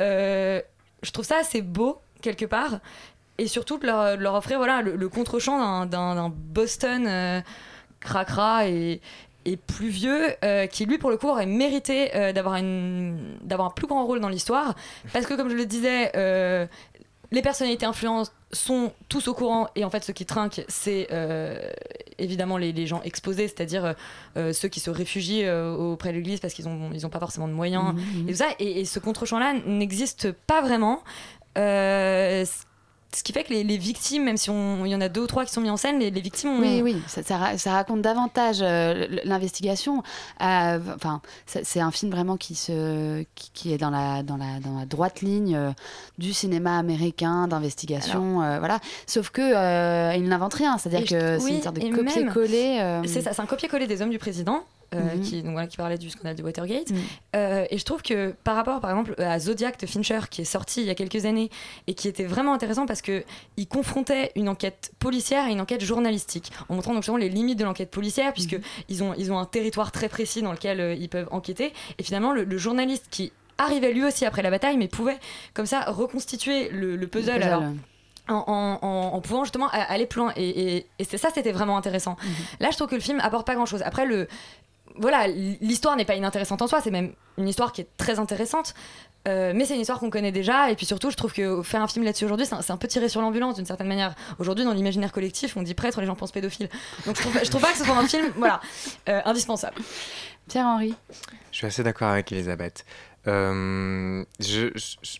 [0.00, 0.62] euh,
[1.02, 2.78] je trouve ça assez beau, quelque part.
[3.40, 7.40] Et surtout de leur, offrir voilà, le, le contre-champ d'un- Boston euh,
[8.00, 9.00] cracra et,
[9.46, 14.04] et pluvieux, euh, qui lui, pour le coup, aurait mérité euh, d'avoir un plus grand
[14.04, 14.74] rôle dans l'histoire.
[15.12, 16.66] Parce que, comme je le disais, euh,
[17.32, 21.56] les personnalités influentes sont tous au courant et en fait ceux qui trinquent c'est euh,
[22.18, 23.94] évidemment les, les gens exposés c'est-à-dire
[24.34, 27.52] ceux qui se réfugient auprès de l'église parce qu'ils ont ils ont pas forcément de
[27.52, 28.28] moyens Mhm, mhm.
[28.28, 31.04] et tout ça et, et ce contre-champ là n'existe pas vraiment
[33.14, 35.22] ce qui fait que les, les victimes, même si on- il y en a deux
[35.22, 37.36] ou trois qui sont mis en scène, les, les victimes ont- Oui, oui, ça, ça
[37.36, 40.02] ra- ça raconte davantage euh, l'investigation.
[40.42, 44.60] Euh, Enfin, c'est un film vraiment qui se, qui, qui est dans la, dans la,
[44.60, 45.70] dans la droite ligne euh,
[46.18, 48.78] du cinéma américain d'investigation, voilà.
[49.06, 53.00] Sauf que il n'invente rien, c'est-à-dire que c'est oui, une sorte de copier-coller.
[53.06, 54.60] C'est ça, c'est un copier-coller des hommes du président.
[54.94, 55.20] Euh, Mhm.
[55.22, 56.90] qui, donc voilà, qui parlait du scandale de Watergate.
[56.90, 56.96] Mm.
[57.36, 60.44] Euh, et je trouve que par rapport, par exemple, à Zodiac de Fincher, qui est
[60.44, 61.50] sorti il y a quelques années
[61.86, 63.24] et qui était vraiment intéressant parce que
[63.56, 67.58] il confrontait une enquête policière et une enquête journalistique, en montrant donc justement les limites
[67.58, 68.56] de l'enquête policière, puisque
[68.88, 71.72] ils ont ils ont un territoire très précis dans lequel euh, ils peuvent enquêter.
[71.98, 75.18] Et finalement, le, le journaliste qui arrivait lui aussi après la bataille, mais pouvait
[75.54, 77.34] comme ça reconstituer le, le puzzle.
[77.34, 77.42] puzzle.
[77.44, 77.62] Alors,
[78.28, 80.32] en, en- pouvant justement aller plus loin.
[80.36, 82.16] Et, et- ça, c'était vraiment intéressant.
[82.60, 83.82] Là, je trouve que le film apporte pas grand-chose.
[83.84, 84.28] Après, le,
[84.96, 88.74] voilà, l'histoire n'est pas inintéressante en soi, c'est même une histoire qui est très intéressante.
[89.28, 91.82] Euh, mais c'est une histoire qu'on connaît déjà, et puis surtout, je trouve que faire
[91.82, 94.14] un film là-dessus aujourd'hui, c'est un, c'est un peu tiré sur l'ambulance d'une certaine manière.
[94.38, 96.70] Aujourd'hui, dans l'imaginaire collectif, on dit prêtre, les gens pensent pédophile.
[97.04, 98.60] Donc je trouve, je trouve pas que ce soit un film, voilà,
[99.10, 99.76] euh, indispensable.
[100.48, 100.94] Pierre-Henri
[101.52, 102.86] Je suis assez d'accord avec Elisabeth.
[103.28, 104.68] Euh, je,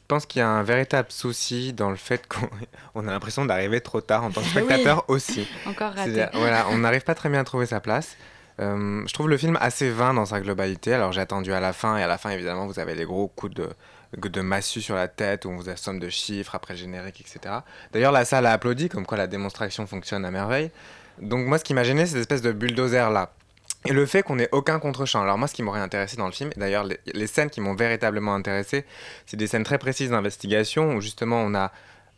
[0.09, 2.49] pense qu'il y a un véritable souci dans le fait qu'on
[2.95, 4.65] on a l'impression d'arriver trop tard en tant que Oui.
[4.65, 5.47] spectateur aussi.
[5.67, 6.27] Encore raté.
[6.33, 8.17] Voilà, on n'arrive pas très bien à trouver sa place.
[8.61, 10.93] Euh, je trouve le film assez vain dans sa globalité.
[10.93, 13.29] Alors j'ai attendu à la fin, et à la fin, évidemment, vous avez les gros
[13.29, 13.69] coups de,
[14.17, 17.57] de massue sur la tête, où on vous assomme de chiffres après le générique, etc.
[17.93, 20.71] D'ailleurs, la salle a applaudi, comme quoi la démonstration fonctionne à merveille.
[21.21, 23.33] Donc moi, ce qui m'a gêné, c'est cette espèce de bulldozer-là.
[23.87, 25.23] Et le fait qu'on ait aucun contre-champ.
[25.23, 27.63] Alors moi, ce qui m'aurait intéressé dans le film, et d'ailleurs les, les scènes qui
[27.63, 28.85] m'ont véritablement intéressé,
[29.25, 31.73] c'est des scènes très précises d'investigation où justement on a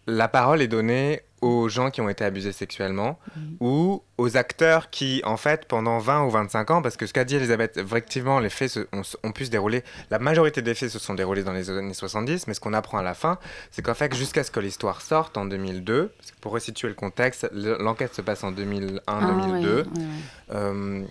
[0.08, 3.18] la parole est donnée aux gens qui ont été abusés sexuellement
[3.60, 7.24] ou aux acteurs qui, en fait, pendant 20 ou 25 ans, parce que ce qu'a
[7.24, 10.90] dit Elisabeth, effectivement, les faits se- ont, ont pu se dérouler, la majorité des faits
[10.90, 13.38] se sont déroulés dans les années 70, mais ce qu'on apprend à la fin,
[13.72, 16.94] c'est qu'en fait, jusqu'à ce que l'histoire sorte en 2002, parce que pour resituer le
[16.94, 19.84] contexte, le- l'enquête se passe en 2001-2002,
[20.50, 21.02] Ah, euh,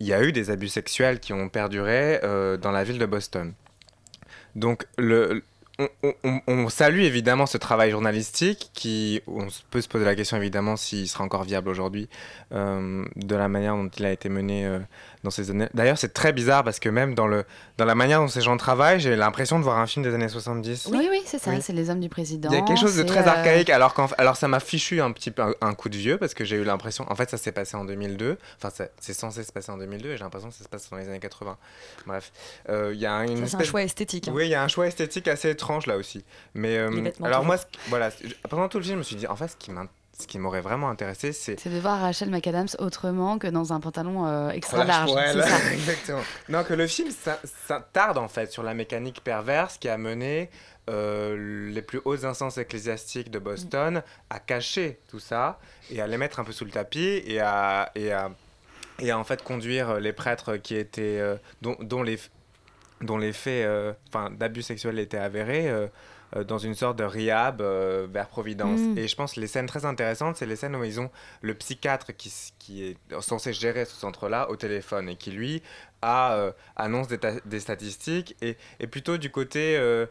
[0.00, 3.06] il y a eu des abus sexuels qui ont perduré euh, dans la ville de
[3.06, 3.52] Boston.
[4.54, 5.42] Donc, le,
[6.48, 11.08] on, salue évidemment ce travail journalistique qui, on peut se poser la question évidemment s'il
[11.08, 12.08] sera encore viable aujourd'hui,
[12.52, 14.80] euh, de la manière dont il a été mené euh,
[15.24, 15.68] dans ces années.
[15.74, 17.44] D'ailleurs, c'est très bizarre parce que même dans, le,
[17.76, 20.28] dans la manière dont ces gens travaillent, j'ai l'impression de voir un film des années
[20.28, 20.88] 70.
[20.92, 21.58] Oui, oui, c'est ça, Oui.
[21.60, 22.48] c'est les hommes du président.
[22.50, 25.10] Il y a quelque chose de très euh, archaïque, alors, alors ça m'a fichu un
[25.12, 27.36] petit peu un, un coup de vieux parce que j'ai eu l'impression, en fait, ça
[27.38, 28.38] s'est passé en 2002.
[28.62, 30.96] Enfin, c'est censé se passer en 2002 et j'ai l'impression que ça se passe dans
[30.96, 31.56] les années 80.
[32.06, 32.32] Bref,
[32.68, 34.32] Euh, il y a une Ça, c'est un espèce- choix esthétique, hein.
[34.34, 36.24] Oui, il y a un choix esthétique assez étrange là aussi.
[36.54, 37.68] Mais euh, alors moi, toujours.
[37.88, 38.10] voilà,
[38.48, 39.88] pendant tout le film, je me suis dit, en fait, ce qui m'in-
[40.20, 43.80] ce qui m'aurait vraiment intéressé, c'est C'est de voir Rachel McAdams autrement que dans un
[43.80, 45.10] pantalon euh, extra large.
[45.10, 45.42] pour elle.
[45.42, 45.72] ça.
[45.72, 46.22] Exactement.
[46.48, 49.96] Non, que le film ça, ça tarde en fait sur la mécanique perverse qui a
[49.96, 50.50] mené
[50.90, 55.60] euh, les plus hautes instances ecclésiastiques de Boston à cacher tout ça
[55.90, 58.30] et à les mettre un peu sous le tapis et à, et à,
[58.98, 62.18] et à en fait conduire les prêtres qui étaient euh, dont, dont les
[63.00, 65.88] dont les faits euh, enfin, d'abus sexuels étaient avérés euh, euh,
[66.44, 68.80] dans une sorte de rehab euh, vers Providence.
[68.80, 68.98] Mm.
[68.98, 71.10] Et je pense que les scènes très intéressantes, c'est les scènes où ils ont
[71.40, 72.32] le psychiatre qui,
[72.84, 75.62] est censé gérer ce centre-là au téléphone et qui, lui,
[76.02, 80.06] a, euh, annonce des, ta- des statistiques et, et plutôt du côté euh,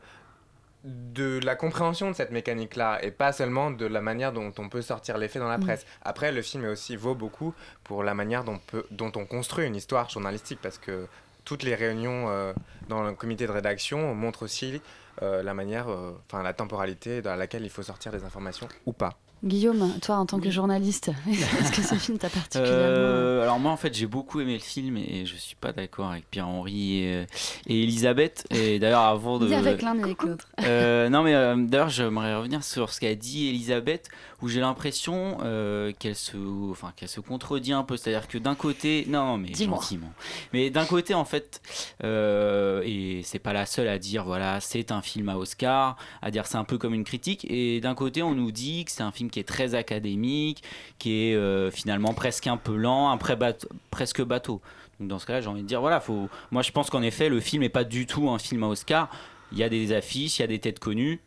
[0.83, 4.81] de la compréhension de cette mécanique-là et pas seulement de la manière dont on peut
[4.81, 5.63] sortir les faits dans la Mm.
[5.65, 5.85] presse.
[6.03, 7.53] Après, le film aussi vaut beaucoup
[7.83, 11.07] pour la manière dont, peut- dont on construit une histoire journalistique parce que
[11.45, 12.53] toutes les réunions euh,
[12.89, 14.79] dans le comité de rédaction montrent aussi euh,
[15.21, 19.17] la manière, euh, enfin la temporalité dans laquelle il faut sortir des informations ou pas.
[19.43, 22.75] Guillaume, toi en tant que journaliste, est-ce que ce film t'a particulièrement.
[22.77, 26.09] Euh, alors moi en fait j'ai beaucoup aimé le film et je suis pas d'accord
[26.11, 27.25] avec Pierre-Henri et, euh,
[27.67, 30.47] et Elisabeth et d'ailleurs avant de avec l'un avec l'autre.
[30.63, 34.09] Euh, non mais euh, d'ailleurs j'aimerais revenir sur ce qu'a dit Elisabeth
[34.41, 36.37] où j'ai l'impression euh, qu'elle se
[36.71, 39.77] enfin qu'elle se contredit un peu c'est-à-dire que d'un côté non mais Dis-moi.
[39.79, 40.11] gentiment
[40.53, 41.61] mais d'un côté en fait
[42.03, 46.31] euh, et c'est pas la seule à dire voilà c'est un film à Oscar à
[46.31, 49.03] dire c'est un peu comme une critique et d'un côté on nous dit que c'est
[49.03, 50.63] un film qui est très académique
[50.99, 54.61] qui est euh, finalement presque un peu lent un bateau- presque bateau
[54.99, 57.29] donc dans ce cas-là j'ai envie de dire voilà faut moi je pense qu'en effet
[57.29, 59.09] le film n'est pas du tout un film à Oscar
[59.51, 61.19] il y a des affiches il y a des têtes connues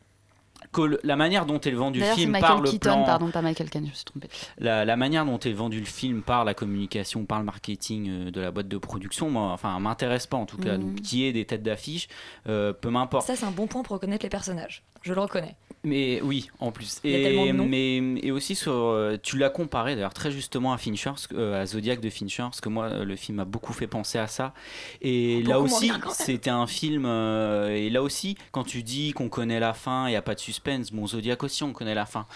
[0.72, 3.40] que le- la manière dont est vendu le film par le Keaton, plan pardon, pas
[3.42, 4.28] Michael Caine, je me suis trompée.
[4.58, 8.30] la, la manière dont est vendu le film par la communication, par le marketing euh,
[8.30, 10.76] de la boîte de production, moi, enfin, m'intéresse pas en tout cas.
[10.76, 10.80] Mhm.
[10.80, 12.08] Donc, qui est des têtes d'affiche,
[12.46, 13.26] euh, peu m'importe.
[13.26, 14.82] Ça, c'est un bon point pour reconnaître les personnages.
[15.02, 15.56] Je le reconnais.
[15.82, 17.00] Mais oui, en plus.
[17.04, 17.64] Il y a tellement de noms.
[17.66, 21.64] mais, et aussi, sur, euh, tu l'as comparé d'ailleurs très justement à Fincher, euh, à
[21.64, 24.52] Zodiac de Fincher, parce que moi, euh, le film m'a beaucoup fait penser à ça.
[25.00, 27.06] Et Beaucoup là aussi, c'était un film.
[27.06, 30.34] euh, et là aussi, quand tu dis qu'on connaît la fin, il n'y a pas
[30.34, 30.92] de suspense.
[30.92, 32.26] Bon, Zodiac aussi, on connaît la fin.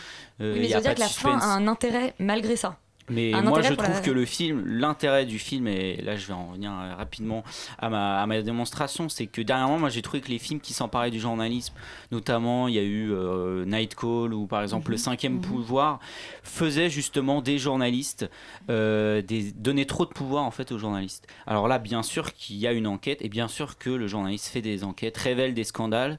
[0.40, 2.78] Euh, Oui, mais y a Zodiac, pas de la fin a un intérêt malgré ça.
[3.10, 6.26] Mais Un moi, je trouve la- que le film, l'intérêt du film, et là, je
[6.26, 7.44] vais en revenir euh, rapidement
[7.78, 10.72] à ma, à ma démonstration, c'est que dernièrement, moi, j'ai trouvé que les films qui
[10.72, 11.74] s'emparaient du journalisme,
[12.12, 16.00] notamment, il y a eu euh, Night Call ou par exemple Le Cinquième Pouvoir,
[16.42, 18.30] faisaient justement des journalistes
[18.70, 21.26] euh, des, donner trop de pouvoir en fait aux journalistes.
[21.46, 24.46] Alors là, bien sûr qu'il y a une enquête et bien sûr que le journaliste
[24.48, 26.18] fait des enquêtes, révèle des scandales.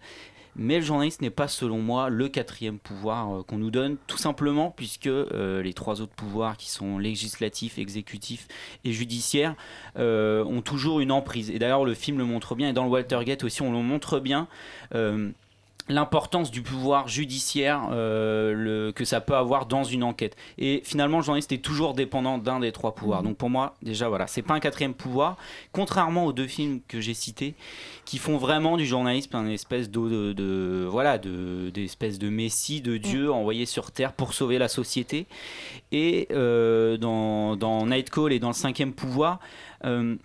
[0.56, 4.18] Mais le journaliste n'est pas, selon moi, le quatrième pouvoir euh, qu'on nous donne, tout
[4.18, 8.48] simplement puisque euh, les trois autres pouvoirs, qui sont législatif, exécutif
[8.84, 9.56] et judiciaire,
[9.98, 11.50] euh, ont toujours une emprise.
[11.50, 14.20] Et d'ailleurs, le film le montre bien, et dans le Watergate aussi, on le montre
[14.20, 14.48] bien.
[15.88, 20.36] L'importance du pouvoir judiciaire euh, le- que ça peut avoir dans une enquête.
[20.58, 23.22] Et finalement, le journaliste est toujours dépendant d'un des trois pouvoirs.
[23.22, 25.38] Donc pour moi, déjà, voilà, c'est pas un quatrième pouvoir,
[25.72, 27.54] contrairement aux deux films que j'ai cités,
[28.04, 33.32] qui font vraiment du journalisme un espèce de, voilà, de, d'espèce de messie, de Dieu
[33.32, 35.28] envoyé sur Terre pour sauver la société.
[35.92, 39.40] Et euh, dans, dans Night Call et dans le cinquième pouvoir,
[39.84, 40.16] euh,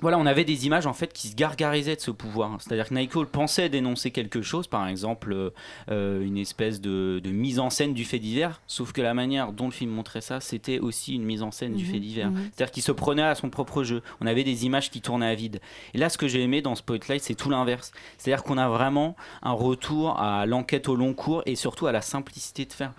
[0.00, 2.56] voilà, on avait des images en fait qui se gargarisaient de ce pouvoir.
[2.60, 5.50] C'est-à-dire que Call pensait dénoncer quelque chose, par exemple euh,
[5.90, 9.52] euh, une espèce de, de mise en scène du fait divers, sauf que la manière
[9.52, 12.30] dont le film montrait ça, c'était aussi une mise en scène du Mhm, fait divers.
[12.30, 12.50] mhm.
[12.52, 14.02] C'est-à-dire qu'il se prenait à son propre jeu.
[14.20, 15.60] On avait des images qui tournaient à vide.
[15.94, 17.92] Et là, ce que j'ai aimé dans Spotlight, c'est tout l'inverse.
[18.18, 22.00] C'est-à-dire qu'on a vraiment un retour à l'enquête au long cours et surtout à la
[22.02, 22.92] simplicité de faire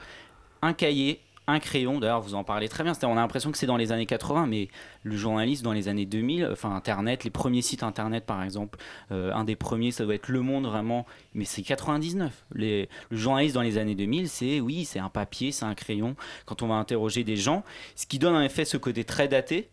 [0.62, 1.20] un cahier,
[1.52, 2.00] un crayon.
[2.00, 2.94] D'ailleurs, vous en parlez très bien.
[3.04, 4.70] On a l'impression que c'est dans les années 80, mais
[5.04, 8.80] le journaliste dans les années 2000, enfin Internet, les premiers sites Internet par exemple,
[9.12, 12.46] euh, un des premiers, ça doit être Le Monde vraiment, mais c'est 99.
[12.54, 16.16] Les, le journaliste dans les années 2000, c'est oui, c'est un papier, c'est un crayon.
[16.46, 17.64] Quand on va interroger des gens,
[17.96, 19.70] ce qui donne en effet ce côté très daté,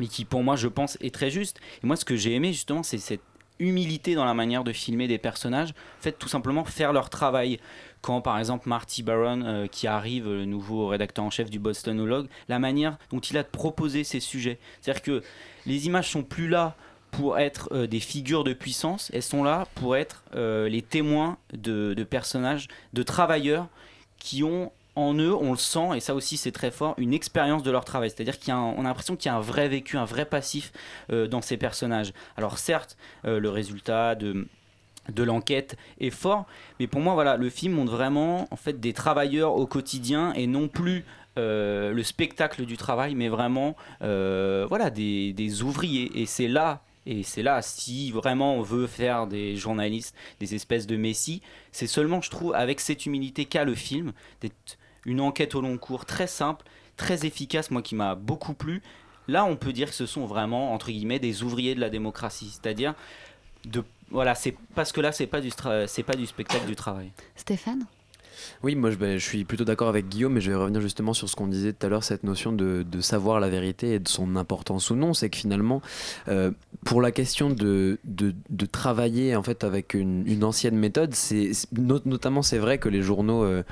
[0.00, 1.60] mais qui pour moi, je pense, est très juste.
[1.82, 3.22] Et moi, ce que j'ai aimé justement, c'est cette
[3.58, 7.58] humilité dans la manière de filmer des personnages, en fait tout simplement faire leur travail.
[8.00, 12.28] Quand par exemple Marty Baron, euh, qui arrive, le nouveau rédacteur en chef du Bostonologue,
[12.48, 14.58] la manière dont il a de proposer ses sujets.
[14.80, 15.22] C'est-à-dire que
[15.66, 16.76] les images sont plus là
[17.10, 21.38] pour être euh, des figures de puissance, elles sont là pour être euh, les témoins
[21.52, 23.66] de personnages, de travailleurs
[24.18, 27.62] qui ont en eux, on le sent, et ça aussi c'est très fort, une expérience
[27.62, 28.10] de leur travail.
[28.10, 30.72] C'est-à-dire qu'on a l'impression qu'il y a un vrai vécu, un vrai passif
[31.12, 32.12] euh, dans ces personnages.
[32.36, 34.46] Alors certes, euh, le résultat de
[35.10, 36.44] de l'enquête est fort,
[36.78, 40.46] mais pour moi voilà, le film montre vraiment en fait des travailleurs au quotidien et
[40.46, 41.06] non plus
[41.38, 46.10] euh, le spectacle du travail, mais vraiment voilà des, des ouvriers.
[46.20, 50.86] Et c'est là et c'est là, si vraiment on veut faire des journalistes, des espèces
[50.86, 51.40] de messies,
[51.72, 54.76] c'est seulement, je trouve, avec cette humilité qu'a le film, d'être
[55.08, 56.64] une enquête au long cours très simple,
[56.96, 58.82] très efficace, moi qui m'a beaucoup plu.
[59.26, 62.50] Là, on peut dire que ce sont vraiment, entre guillemets, des ouvriers de la démocratie.
[62.52, 62.94] C'est-à-dire,
[63.64, 66.76] de, voilà, c'est parce que là, c'est pas, du stra- c'est pas du spectacle du
[66.76, 67.10] travail.
[67.36, 67.84] Stéphane?
[68.62, 71.12] Oui, moi je, ben, je suis plutôt d'accord avec Guillaume, mais je vais revenir justement
[71.12, 73.98] sur ce qu'on disait tout à l'heure, cette notion de, de savoir la vérité et
[73.98, 75.12] de son importance ou non.
[75.12, 75.82] C'est que finalement,
[76.28, 76.52] euh,
[76.84, 81.52] pour la question de, de, de travailler en fait avec une, une ancienne méthode, c'est
[81.52, 83.64] c'est- not- notamment c'est vrai que les journaux euh,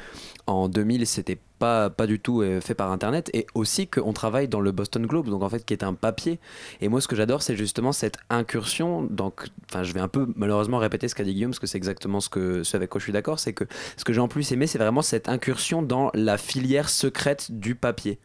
[0.46, 3.30] en 2000 c'était pas, pas du tout euh, fait par internet.
[3.32, 6.38] Et aussi qu'on travaille dans le Boston Globe donc en fait qui est un papier.
[6.80, 10.28] Et moi ce que j'adore c'est justement cette incursion donc enfin je vais un peu
[10.36, 12.98] malheureusement répéter ce qu'a dit Guillaume parce que c'est exactement ce que ce avec quoi
[12.98, 13.64] je suis d'accord c'est que
[13.96, 17.74] ce que j'ai en plus aimé c'est vraiment cette incursion dans la filière secrète du
[17.74, 18.18] papier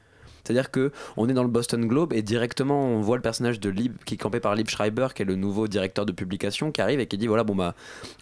[0.43, 3.69] c'est-à-dire que on est dans le Boston Globe et directement on voit le personnage de
[3.69, 6.81] Lib qui est campé par Lib Schreiber qui est le nouveau directeur de publication qui
[6.81, 7.75] arrive et qui dit voilà bon bah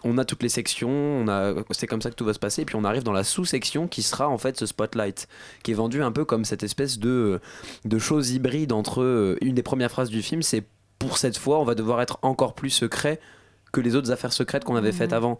[0.04, 2.62] on a toutes les sections, on a c'est comme ça que tout va se passer
[2.62, 5.28] et puis on arrive dans la sous-section qui sera en fait ce spotlight
[5.62, 7.40] qui est vendu un peu comme cette espèce de
[7.84, 10.64] de chose hybride entre euh, une des premières phrases du film c'est
[10.98, 13.20] pour cette fois on va devoir être encore plus secret
[13.72, 15.38] que les autres affaires secrètes qu'on avait faites avant.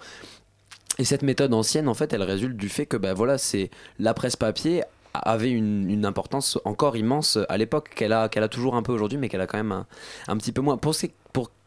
[0.98, 4.14] Et cette méthode ancienne, en fait, elle résulte du fait que bah, voilà, c'est la
[4.14, 4.82] presse papier
[5.14, 9.18] avait une, importance encore immense à l'époque qu'elle a, qu'elle a toujours un peu aujourd'hui
[9.18, 9.84] mais qu'elle a quand même
[10.28, 10.76] un, petit peu moins.
[10.76, 10.94] Pour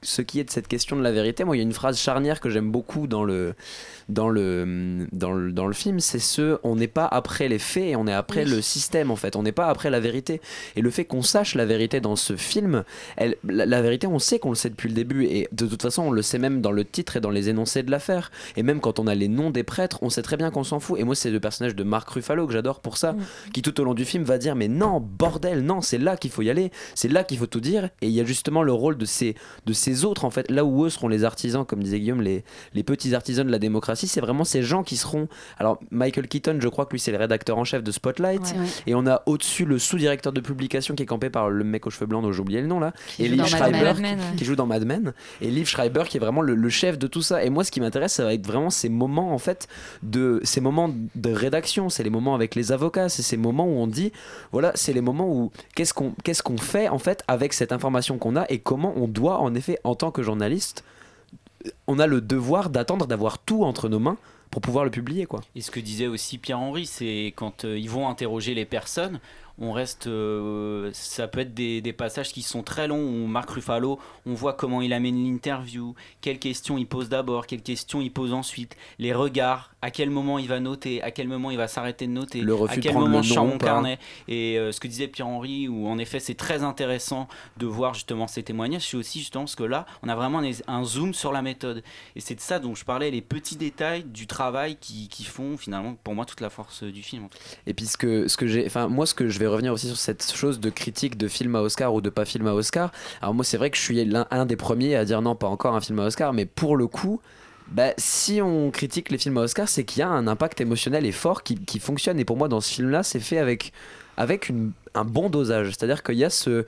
[0.03, 1.43] ce qui est de cette question de la vérité.
[1.43, 3.55] Moi il y a une phrase charnière que j'aime beaucoup dans le,
[4.09, 7.95] dans le, dans le, dans le film c'est ce on n'est pas après les faits
[7.97, 8.51] on est après Oui.
[8.51, 9.35] le système en fait.
[9.35, 10.41] On n'est pas après la vérité.
[10.75, 12.83] Et le fait qu'on sache la vérité dans ce film
[13.17, 15.25] elle, la, la vérité on sait qu'on le sait depuis le début.
[15.25, 17.83] Et de toute façon on le sait même dans le titre et dans les énoncés
[17.83, 18.31] de l'affaire.
[18.57, 20.79] Et même quand on a les noms des prêtres on sait très bien qu'on s'en
[20.79, 20.99] fout.
[20.99, 23.15] Et moi c'est le personnage de Mark Ruffalo que j'adore pour ça
[23.53, 26.31] qui tout au long du film va dire mais non bordel non c'est là qu'il
[26.31, 26.71] faut y aller.
[26.95, 27.85] C'est là qu'il faut tout dire.
[28.01, 29.35] Et il y a justement le rôle de ces
[29.65, 30.49] de ces autres en fait.
[30.51, 33.59] Là où eux seront les artisans, comme disait Guillaume, les, les petits artisans de la
[33.59, 35.27] démocratie, c'est vraiment ces gens qui seront.
[35.59, 38.59] Alors Michael Keaton, je crois que lui c'est le rédacteur en chef de Spotlight, Ouais,
[38.59, 38.67] ouais.
[38.87, 41.89] et on a au-dessus le sous-directeur de publication qui est campé par le mec aux
[41.89, 43.93] cheveux blancs dont j'ai oublié le nom là, Qui et Liv Schreiber
[44.37, 47.07] qui joue dans Mad Men, et Liv Schreiber qui est vraiment le, le chef de
[47.07, 47.43] tout ça.
[47.43, 49.67] Et moi, ce qui m'intéresse, ça va être vraiment ces moments en fait
[50.01, 53.75] de ces moments de rédaction, c'est les moments avec les avocats, c'est ces moments où
[53.77, 54.11] on dit
[54.51, 58.17] voilà, c'est les moments où qu'est-ce qu'on qu'est-ce qu'on fait en fait avec cette information
[58.17, 60.83] qu'on a et comment on doit en effet en tant que journaliste,
[61.87, 64.17] on a le devoir d'attendre d'avoir tout entre nos mains
[64.51, 65.41] pour pouvoir le publier quoi.
[65.55, 69.19] Et ce que disait aussi Pierre-Henri, c'est quand euh, ils vont interroger les personnes,
[69.59, 70.07] on reste.
[70.07, 74.33] euh, ça peut être des, des passages qui sont très longs où Marc Ruffalo, on
[74.33, 78.75] voit comment il amène l'interview, quelles questions il pose d'abord, quelles questions il pose ensuite,
[78.99, 82.11] les regards, à quel moment il va noter, à quel moment il va s'arrêter de
[82.11, 83.65] noter, Le refus à de quel prendre moment pas.
[83.65, 83.99] carnet.
[84.27, 87.27] Et euh, ce que disait Pierre-Henri, où en effet c'est très intéressant
[87.57, 90.83] de voir justement ces témoignages, c'est aussi justement parce que là, on a vraiment un,
[90.83, 91.83] zoom sur la méthode.
[92.15, 95.57] Et c'est de ça dont je parlais, les petits détails du travail qui, qui font
[95.57, 97.27] finalement pour moi toute la force du film.
[97.67, 99.87] Et puis ce que, ce que j'ai, enfin moi ce que je vais revenir aussi
[99.87, 102.91] sur cette chose de critique de film à Oscar ou de pas film à Oscar.
[103.21, 105.47] Alors moi c'est vrai que je suis l'un un des premiers à dire non pas
[105.47, 107.21] encore un film à Oscar, mais pour le coup.
[107.69, 111.05] Bah, si on critique les films à Oscar, c'est qu'il y a un impact émotionnel
[111.05, 112.19] et fort qui, fonctionne.
[112.19, 113.71] Et pour moi, dans ce film-là, c'est fait avec,
[114.17, 114.51] avec
[114.93, 115.69] un bon dosage.
[115.69, 116.65] C'est-à-dire qu'il y a ce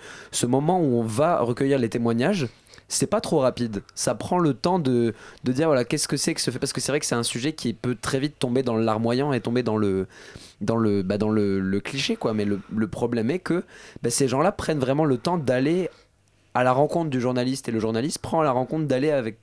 [0.48, 2.48] moment où on va recueillir les témoignages.
[2.88, 3.82] C'est pas trop rapide.
[3.96, 5.14] Ça prend le temps de,
[5.44, 6.60] de dire voilà qu'est-ce que c'est que ce fait?
[6.60, 8.84] Parce que c'est vrai que c'est un sujet qui peut très vite tomber dans le
[8.84, 10.08] larmoyant et tomber dans le
[10.62, 12.34] dans le bah, dans le, cliché quoi.
[12.34, 13.64] Mais le, problème est que
[14.04, 15.90] bah, ces gens-là prennent vraiment le temps d'aller
[16.54, 19.38] à la rencontre du journaliste et le journaliste prend la rencontre d'aller avec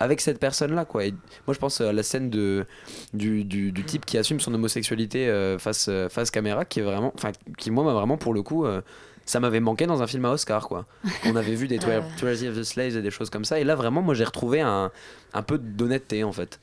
[0.00, 1.02] avec cette personne là quoi
[1.46, 2.66] moi je pense à la scène de
[3.14, 7.12] du, du, type qui assume son homosexualité euh, face euh, face caméra qui est vraiment
[7.56, 8.80] qui moi m'a vraiment pour le coup euh,
[9.28, 10.86] ça m'avait manqué dans un film à Oscar quoi
[11.26, 12.00] on avait vu des Euh.
[12.20, 14.60] 12 of the Slaves et des choses comme ça et là vraiment moi j'ai retrouvé
[14.60, 14.90] un,
[15.32, 16.58] un peu d'honnêteté en fait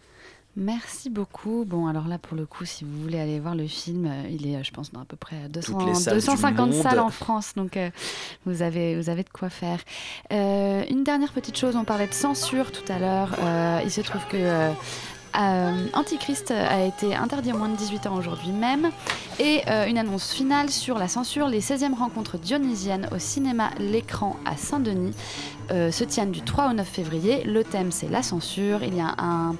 [0.57, 1.65] Merci beaucoup.
[1.67, 4.47] Bon, alors là, pour le coup, si vous voulez aller voir le film, euh, il
[4.47, 6.81] est, euh, je pense, dans à peu près 200, Toutes les salles du 250 monde.
[6.81, 7.53] salles en France.
[7.57, 7.89] Donc, euh,
[8.45, 9.79] vous, avez, vous avez de quoi faire.
[10.31, 13.35] Euh, une dernière petite chose, on parlait de censure tout à l'heure.
[13.43, 14.71] Euh, il se trouve que...
[15.39, 18.89] euh, euh, Antichrist a été interdit aux moins de 18 ans aujourd'hui même.
[19.39, 21.47] Et euh, une annonce finale sur la censure.
[21.47, 25.13] Les 16e rencontres dionysiennes au cinéma L'écran à Saint-Denis
[25.71, 27.43] euh, se tiennent du 3 au 9 février.
[27.43, 28.83] Le thème, c'est la censure.
[28.83, 29.55] Il y a un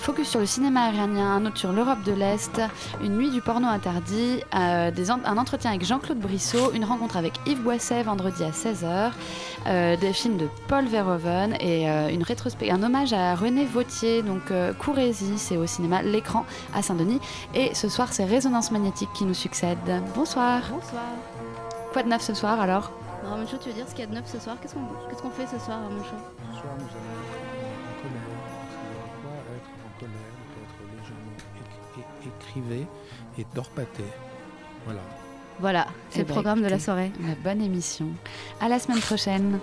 [0.00, 2.60] focus sur le cinéma iranien, un autre sur l'Europe de l'Est,
[3.02, 4.90] une nuit du porno interdit, euh,
[5.24, 9.10] un entretien avec Jean-Claude Brissot, une rencontre avec Yves Boisset vendredi à 16h, euh,
[9.96, 12.22] des films de Paul Verhoeven et euh, une
[12.70, 16.44] un hommage à René Vautier, donc euh, Courrézy, c'est au cinéma L'écran
[16.74, 17.20] à Saint-Denis.
[17.54, 19.78] Et ce soir, c'est Résonance Magnétique qui nous succède.
[20.14, 20.62] Bonsoir.
[20.70, 21.02] Bonsoir.
[21.92, 22.92] Quoi de neuf ce soir alors?
[23.24, 24.56] Manchot, tu veux dire ce qu'il y a de neuf ce soir?
[24.60, 26.16] Qu'est-ce qu'on qu'est-ce qu'on fait ce soir, Manchot?
[26.52, 28.26] Ce soir, nous allons être en colère.
[28.64, 29.34] Parce a de quoi?
[29.56, 32.86] Être en colère, on peut être légèrement éc- éc- écrivé
[33.38, 34.04] et dorpaté.
[34.84, 35.00] Voilà.
[35.60, 37.12] Voilà, eh c'est le ben, programme de la soirée.
[37.20, 38.06] La bonne émission.
[38.60, 39.58] À la semaine prochaine.